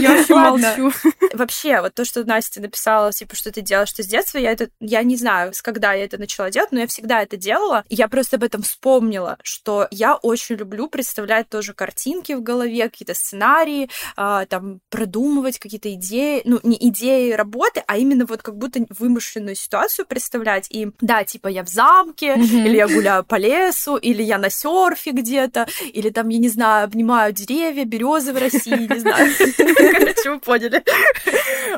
[0.00, 0.92] Я вообще молчу.
[1.32, 4.68] Вообще, вот то, что Настя написала, типа, что ты делаешь что с детства, я это,
[4.80, 7.84] я не знаю, с когда я это начала делать, но я всегда это делала.
[7.88, 13.14] Я просто об этом вспомнила, что я очень люблю представлять тоже картинки в голове, какие-то
[13.14, 18.80] сценарии, а, там, продумывать какие-то идеи, ну, не идеи работы, а именно вот как будто
[18.90, 20.66] вымышленную ситуацию представлять.
[20.70, 25.12] И да, типа, я в замке, или я гуляю по лесу, или я на серфе
[25.12, 29.32] где-то, или там, я не знаю, обнимаю деревья, березы в России, не знаю.
[29.56, 30.82] Короче, вы поняли.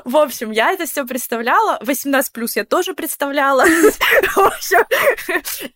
[0.04, 1.78] В общем, я это все представляла.
[1.82, 3.64] 18 плюс я тоже представляла.
[3.64, 4.84] В общем,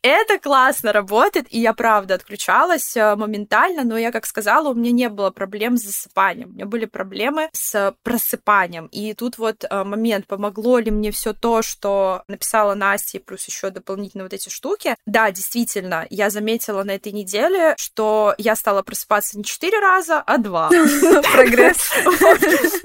[0.02, 4.92] это классно работает, и я правда отключалась э, моментально, но я, как сказала, у меня
[4.92, 6.50] не было проблем с засыпанием.
[6.50, 8.86] У меня были проблемы с просыпанием.
[8.86, 13.46] И тут вот э, момент, помогло ли мне все то, что написала Настя, и плюс
[13.46, 14.96] еще дополнительно вот эти штуки.
[15.06, 20.38] Да, действительно, я заметила на этой неделе, что я стала просыпаться не 4 раза, а
[20.38, 20.68] 2.
[21.32, 21.90] Прогресс.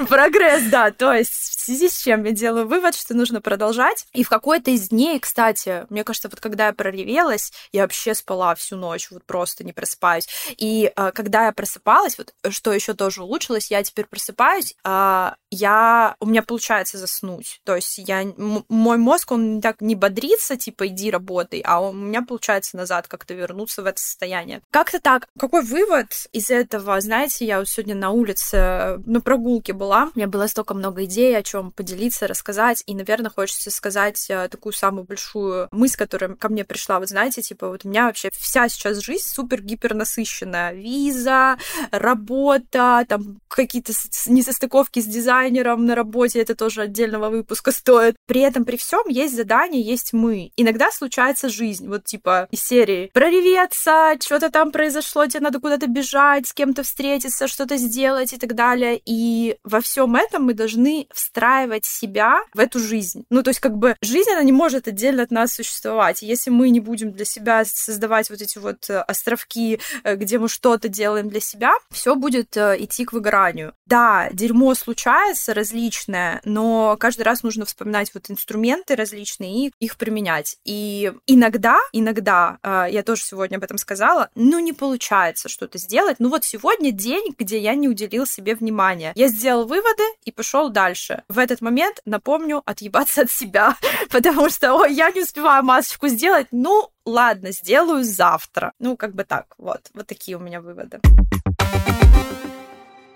[0.07, 0.91] Прогресс, да.
[0.91, 4.05] То есть в связи с чем я делаю вывод, что нужно продолжать.
[4.13, 8.53] И в какой-то из дней, кстати, мне кажется, вот когда я проревелась, я вообще спала
[8.55, 10.27] всю ночь, вот просто не просыпаюсь.
[10.57, 16.15] И а, когда я просыпалась, вот что еще тоже улучшилось, я теперь просыпаюсь, а, я
[16.19, 17.61] у меня получается заснуть.
[17.63, 22.21] То есть я мой мозг он так не бодрится, типа иди работай, а у меня
[22.21, 24.61] получается назад как-то вернуться в это состояние.
[24.71, 25.27] Как-то так.
[25.39, 26.74] Какой вывод из этого?
[26.79, 31.05] Знаете, я вот сегодня на улице э, на прогулке была, у меня было столько много
[31.05, 36.35] идей, о чем поделиться, рассказать, и, наверное, хочется сказать э, такую самую большую мысль, которая
[36.35, 36.99] ко мне пришла.
[36.99, 40.73] Вот знаете, типа вот у меня вообще вся сейчас жизнь супер-гипер насыщенная.
[40.73, 41.57] Виза,
[41.91, 43.93] работа, там какие-то
[44.27, 48.15] несостыковки с дизайнером на работе, это тоже отдельного выпуска стоит.
[48.27, 50.51] При этом, при всем есть задание, есть мы.
[50.55, 56.47] Иногда случается жизнь, вот типа из серии прореветься, что-то там произошло, тебе надо куда-то бежать,
[56.47, 58.99] с кем-то встретиться, что-то сделать и так далее.
[59.05, 63.25] И во всем этом мы должны встраивать себя в эту жизнь.
[63.29, 66.23] Ну, то есть, как бы, жизнь, она не может отдельно от нас существовать.
[66.23, 70.49] Если мы не будем для себя создавать вот эти вот э, островки, э, где мы
[70.49, 73.73] что-то делаем для себя, все будет э, идти к выгоранию.
[73.85, 80.57] Да, дерьмо случается различное, но каждый раз нужно вспоминать вот инструменты различные и их применять.
[80.65, 86.15] И иногда, иногда, я тоже сегодня об этом сказала, ну не получается что-то сделать.
[86.17, 89.11] Ну вот сегодня день, где я не уделил себе внимания.
[89.15, 91.23] Я сделал выводы и пошел дальше.
[91.27, 93.75] В этот момент, напомню, отъебаться от себя,
[94.09, 98.71] потому что, ой, я не успеваю масочку сделать, ну ладно, сделаю завтра.
[98.79, 99.81] Ну, как бы так, вот.
[99.93, 101.01] Вот такие у меня выводы.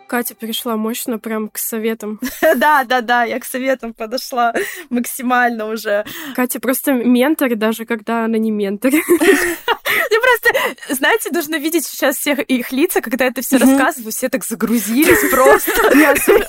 [0.10, 2.20] Катя перешла мощно прям к советам.
[2.56, 4.54] Да, да, да, я к советам подошла
[4.90, 6.04] максимально уже.
[6.36, 8.92] Катя просто ментор, даже когда она не ментор.
[8.92, 9.02] Я
[10.42, 15.30] просто, знаете, нужно видеть сейчас всех их лица, когда это все рассказываю, все так загрузились
[15.30, 15.72] просто.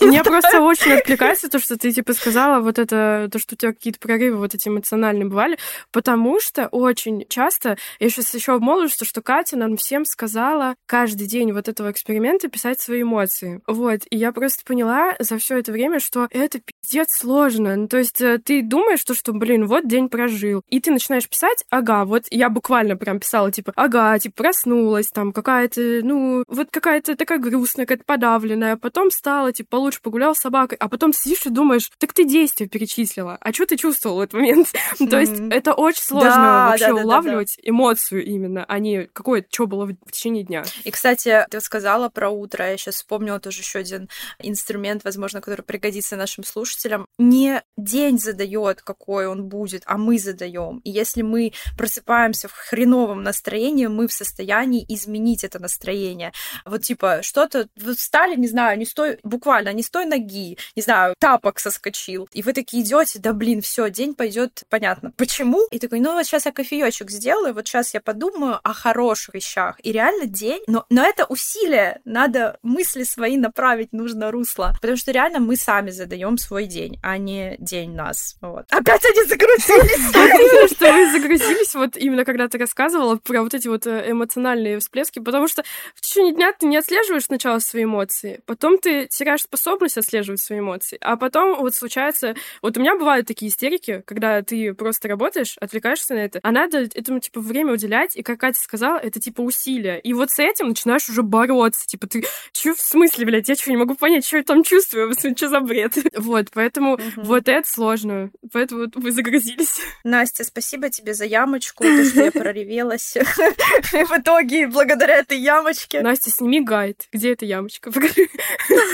[0.04, 3.72] Мне просто очень откликается то, что ты типа сказала, вот это, то, что у тебя
[3.72, 5.58] какие-то прорывы вот эти эмоциональные бывали,
[5.92, 11.52] потому что очень часто, я сейчас еще обмолвлюсь, что Катя нам всем сказала каждый день
[11.52, 13.49] вот этого эксперимента писать свои эмоции.
[13.66, 17.76] Вот, и я просто поняла за все это время, что это пиздец сложно.
[17.76, 21.28] Ну, то есть э, ты думаешь, что, что, блин, вот день прожил, и ты начинаешь
[21.28, 26.68] писать, ага, вот я буквально прям писала, типа, ага, типа, проснулась, там, какая-то, ну, вот
[26.70, 31.46] какая-то такая грустная, какая-то подавленная, потом стала, типа, получше погулял с собакой, а потом сидишь
[31.46, 34.72] и думаешь, так ты действия перечислила, а что ты чувствовал в этот момент?
[35.10, 40.12] То есть это очень сложно вообще улавливать эмоцию именно, а не какое, что было в
[40.12, 40.64] течение дня.
[40.84, 45.62] И, кстати, ты сказала про утро, я сейчас вспомнила тоже еще один инструмент, возможно, который
[45.62, 47.06] пригодится нашим слушателям.
[47.18, 50.80] Не день задает, какой он будет, а мы задаем.
[50.84, 56.32] И если мы просыпаемся в хреновом настроении, мы в состоянии изменить это настроение.
[56.64, 61.58] Вот типа что-то, встали, не знаю, не стой, буквально, не стой ноги, не знаю, тапок
[61.58, 62.28] соскочил.
[62.32, 65.12] И вы такие идете, да блин, все, день пойдет, понятно.
[65.16, 65.66] Почему?
[65.70, 69.78] И такой, ну вот сейчас я кофеечек сделаю, вот сейчас я подумаю о хороших вещах.
[69.82, 74.72] И реально день, но, но это усилие, надо мысли свои направить нужно русло.
[74.80, 78.36] Потому что реально мы сами задаем свой день, а не день нас.
[78.40, 78.66] Вот.
[78.70, 80.70] Опять они загрузились!
[80.76, 85.18] Что вы загрузились вот именно когда ты рассказывала про вот эти вот э, эмоциональные всплески,
[85.18, 85.62] потому что
[85.94, 90.60] в течение дня ты не отслеживаешь сначала свои эмоции, потом ты теряешь способность отслеживать свои
[90.60, 92.34] эмоции, а потом вот случается...
[92.62, 96.78] Вот у меня бывают такие истерики, когда ты просто работаешь, отвлекаешься на это, а надо
[96.78, 100.00] этому, типа, время уделять, и, как Катя сказала, это, типа, усилие.
[100.00, 102.24] И вот с этим начинаешь уже бороться, типа, ты...
[102.52, 103.48] Чё в смысле, блядь?
[103.48, 105.12] Я что, не могу понять, что я там чувствую?
[105.36, 105.94] Что за бред?
[106.16, 108.30] Вот, поэтому вот это сложно.
[108.52, 109.80] Поэтому вы загрузились.
[110.04, 113.16] Настя, спасибо тебе за ямочку, то, что я проревелась.
[113.92, 116.00] В итоге, благодаря этой ямочке.
[116.02, 117.06] Настя, сними гайд.
[117.12, 117.90] Где эта ямочка?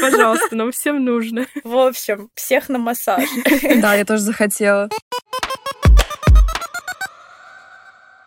[0.00, 1.46] Пожалуйста, нам всем нужно.
[1.64, 3.28] В общем, всех на массаж.
[3.80, 4.88] Да, я тоже захотела.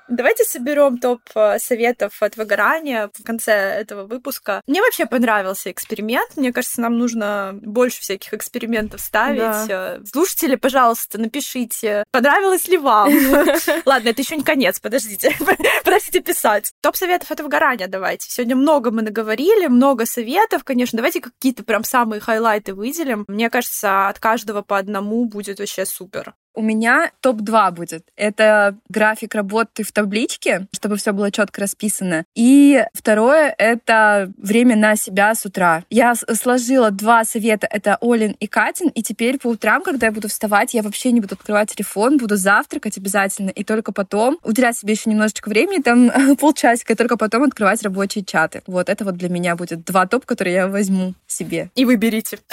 [0.10, 4.62] Давайте соберем топ э, советов от выгорания в конце этого выпуска.
[4.66, 6.36] Мне вообще понравился эксперимент.
[6.36, 9.68] Мне кажется, нам нужно больше всяких экспериментов ставить.
[9.68, 9.98] Да.
[9.98, 13.14] Э, слушатели, пожалуйста, напишите, понравилось ли вам.
[13.86, 15.36] Ладно, это еще не конец, подождите.
[15.84, 16.72] Подождите писать.
[16.82, 18.30] Топ советов от выгорания давайте.
[18.30, 20.98] Сегодня много мы наговорили, много советов, конечно.
[20.98, 23.26] Давайте какие-то прям самые хайлайты выделим.
[23.28, 26.34] Мне кажется, от каждого по одному будет вообще супер.
[26.60, 28.04] У меня топ-2 будет.
[28.18, 32.26] Это график работы в табличке, чтобы все было четко расписано.
[32.36, 35.86] И второе— это время на себя с утра.
[35.90, 37.66] Я сложила два совета.
[37.72, 38.90] Это Олин и Катин.
[38.90, 42.36] И теперь по утрам, когда я буду вставать, я вообще не буду открывать телефон, буду
[42.36, 43.52] завтракать обязательно.
[43.52, 48.26] И только потом уделять себе еще немножечко времени, там полчасика, и только потом открывать рабочие
[48.26, 48.64] чаты.
[48.68, 51.70] Вот это вот для меня будет два топ, которые я возьму себе.
[51.76, 52.40] И выберите.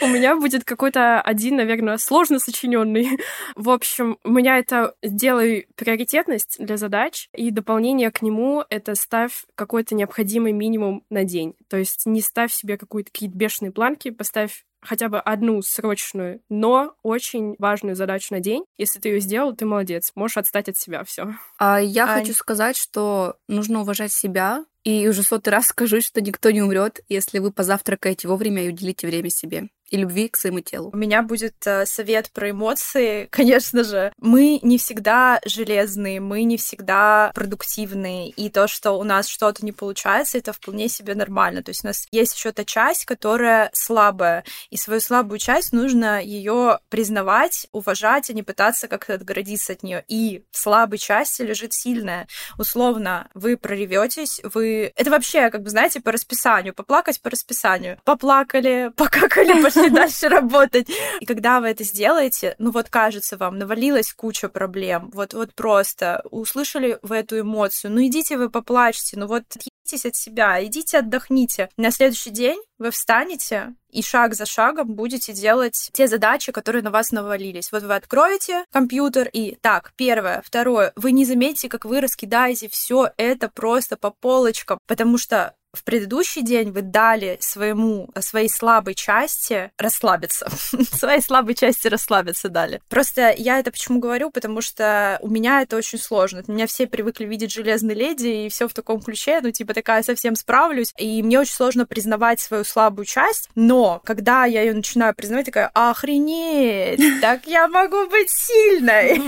[0.00, 3.18] У меня будет какой-то один, наверное, сложно сочиненный.
[3.56, 9.44] В общем, у меня это делай приоритетность для задач, и дополнение к нему— это ставь
[9.54, 11.54] какой-то необходимый минимум на день.
[11.68, 16.94] То есть не ставь себе какие-то какие-то бешеные планки, поставь хотя бы одну срочную, но
[17.02, 18.64] очень важную задачу на день.
[18.76, 20.12] Если ты ее сделал, ты молодец.
[20.14, 21.34] Можешь отстать от себя все.
[21.58, 22.20] А я Ань.
[22.20, 24.64] хочу сказать, что нужно уважать себя.
[24.84, 29.06] И уже сотый раз скажу, что никто не умрет, если вы позавтракаете вовремя и уделите
[29.06, 30.90] время себе и любви к своему телу.
[30.92, 33.28] У меня будет э, совет про эмоции.
[33.30, 39.28] Конечно же, мы не всегда железные, мы не всегда продуктивные, и то, что у нас
[39.28, 41.62] что-то не получается, это вполне себе нормально.
[41.62, 46.20] То есть у нас есть еще та часть, которая слабая, и свою слабую часть нужно
[46.20, 50.04] ее признавать, уважать, а не пытаться как-то отгородиться от нее.
[50.08, 52.26] И в слабой части лежит сильная.
[52.58, 54.92] Условно, вы прореветесь, вы...
[54.96, 56.74] Это вообще, как бы, знаете, по расписанию.
[56.74, 58.00] Поплакать по расписанию.
[58.02, 60.88] Поплакали, покакали, пошли дальше работать.
[61.20, 66.22] И когда вы это сделаете, ну вот кажется вам, навалилась куча проблем, вот, вот просто
[66.30, 69.44] услышали вы эту эмоцию, ну идите вы поплачьте, ну вот
[69.84, 71.68] отъедитесь от себя, идите отдохните.
[71.76, 76.90] На следующий день вы встанете и шаг за шагом будете делать те задачи, которые на
[76.90, 77.70] вас навалились.
[77.70, 83.10] Вот вы откроете компьютер и так, первое, второе, вы не заметите, как вы раскидаете все
[83.16, 89.70] это просто по полочкам, потому что в предыдущий день вы дали своему, своей слабой части
[89.78, 90.48] расслабиться.
[90.92, 92.80] своей слабой части расслабиться дали.
[92.88, 96.42] Просто я это почему говорю, потому что у меня это очень сложно.
[96.46, 100.02] У меня все привыкли видеть железной леди и все в таком ключе, ну, типа, такая
[100.02, 100.92] совсем справлюсь.
[100.98, 105.70] И мне очень сложно признавать свою слабую часть, но когда я ее начинаю признавать, такая,
[105.74, 109.22] охренеть, так я могу быть сильной.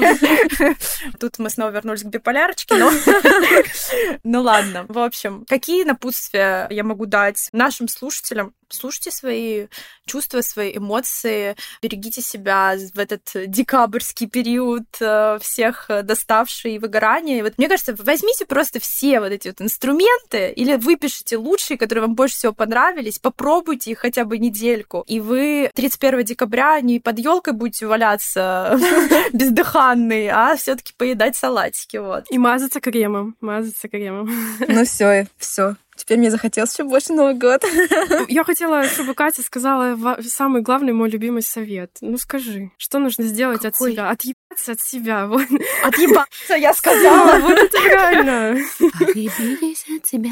[1.20, 2.90] Тут мы снова вернулись к биполярочке, но...
[4.24, 4.86] Ну ладно.
[4.88, 8.54] В общем, какие напутствия я могу дать нашим слушателям?
[8.68, 9.66] Слушайте свои
[10.06, 17.38] чувства, свои эмоции, берегите себя в этот декабрьский период, э, всех доставший выгорание.
[17.38, 22.02] И вот мне кажется, возьмите просто все вот эти вот инструменты или выпишите лучшие, которые
[22.02, 27.18] вам больше всего понравились, попробуйте их хотя бы недельку, и вы 31 декабря не под
[27.18, 28.78] елкой будете валяться
[29.32, 32.24] бездыханный, а все-таки поедать салатики, вот.
[32.30, 34.30] И мазаться кремом, мазаться кремом.
[34.66, 35.76] Ну все, все.
[35.96, 37.64] Теперь мне захотелось еще больше Новый год.
[38.28, 41.90] Я хотела, чтобы Катя сказала самый главный мой любимый совет.
[42.00, 43.92] Ну скажи, что нужно сделать Какой?
[43.92, 44.10] от себя?
[44.10, 45.26] Отъебаться от себя.
[45.36, 45.42] Вот.
[45.82, 47.38] Отъебаться, я сказала.
[47.38, 48.58] Вот это правильно.
[49.00, 50.30] Отъебитесь от себя.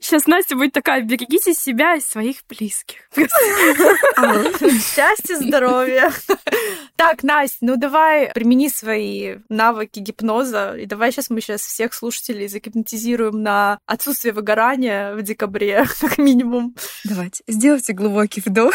[0.00, 2.98] Сейчас Настя будет такая, берегите себя и своих близких.
[4.94, 6.12] Счастья, здоровья.
[6.96, 12.48] Так, Настя, ну давай примени свои навыки гипноза, и давай сейчас мы сейчас всех слушателей
[12.48, 16.74] загипнотизируем на отсутствие выгорания в декабре, как минимум.
[17.04, 18.74] Давайте, сделайте глубокий вдох.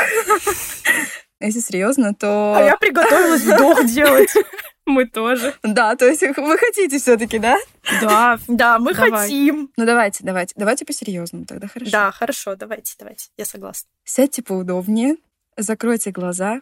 [1.42, 2.56] Если серьезно, то...
[2.56, 4.34] А я приготовилась вдох делать.
[4.86, 5.54] Мы тоже.
[5.64, 7.58] Да, то есть вы хотите все-таки, да?
[8.02, 9.24] Да, да, мы Давай.
[9.24, 9.72] хотим.
[9.78, 11.92] Ну давайте, давайте, давайте по-серьезному тогда, хорошо?
[11.92, 13.90] Да, хорошо, давайте, давайте, я согласна.
[14.04, 15.16] Сядьте поудобнее,
[15.58, 16.62] закройте глаза,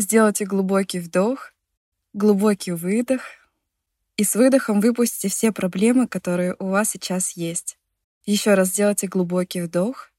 [0.00, 1.52] Сделайте глубокий вдох,
[2.12, 3.22] глубокий выдох,
[4.16, 7.77] и с выдохом выпустите все проблемы, которые у вас сейчас есть.
[8.26, 10.10] Еще раз сделайте глубокий вдох,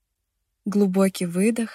[0.65, 1.69] глубокий выдох,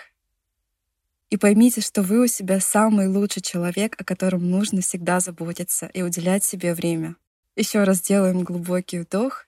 [1.30, 6.02] и поймите, что вы у себя самый лучший человек, о котором нужно всегда заботиться и
[6.02, 7.16] уделять себе время.
[7.56, 9.46] Еще раз делаем глубокий вдох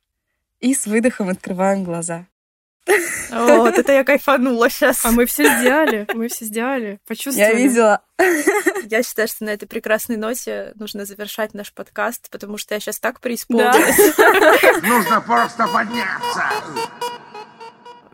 [0.60, 2.26] и с выдохом открываем глаза.
[3.30, 5.04] Вот, это я кайфанула сейчас.
[5.04, 7.52] А мы все сделали, мы все сделали, почувствовали.
[7.52, 8.00] Я видела.
[8.84, 12.98] Я считаю, что на этой прекрасной ноте нужно завершать наш подкаст, потому что я сейчас
[12.98, 14.16] так преисполнилась.
[14.82, 16.44] Нужно просто подняться.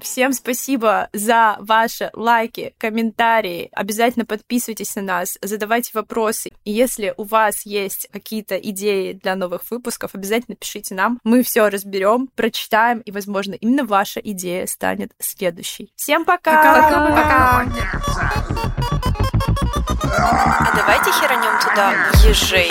[0.02, 3.70] Всем спасибо за ваши лайки, комментарии.
[3.72, 6.50] Обязательно подписывайтесь на нас, задавайте вопросы.
[6.64, 11.20] И если у вас есть какие-то идеи для новых выпусков, обязательно пишите нам.
[11.22, 15.92] Мы все разберем, прочитаем, и, возможно, именно ваша идея станет следующей.
[15.94, 16.90] Всем пока!
[16.90, 17.66] Пока!
[20.18, 21.92] А давайте херанем туда
[22.28, 22.70] ежей.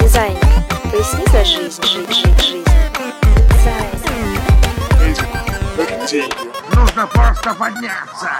[0.00, 0.36] Дизайн.
[0.90, 2.45] Поясни за жизнь, жизнь, жизнь,
[6.06, 6.32] жизнь.
[6.74, 8.30] Нужно просто подняться.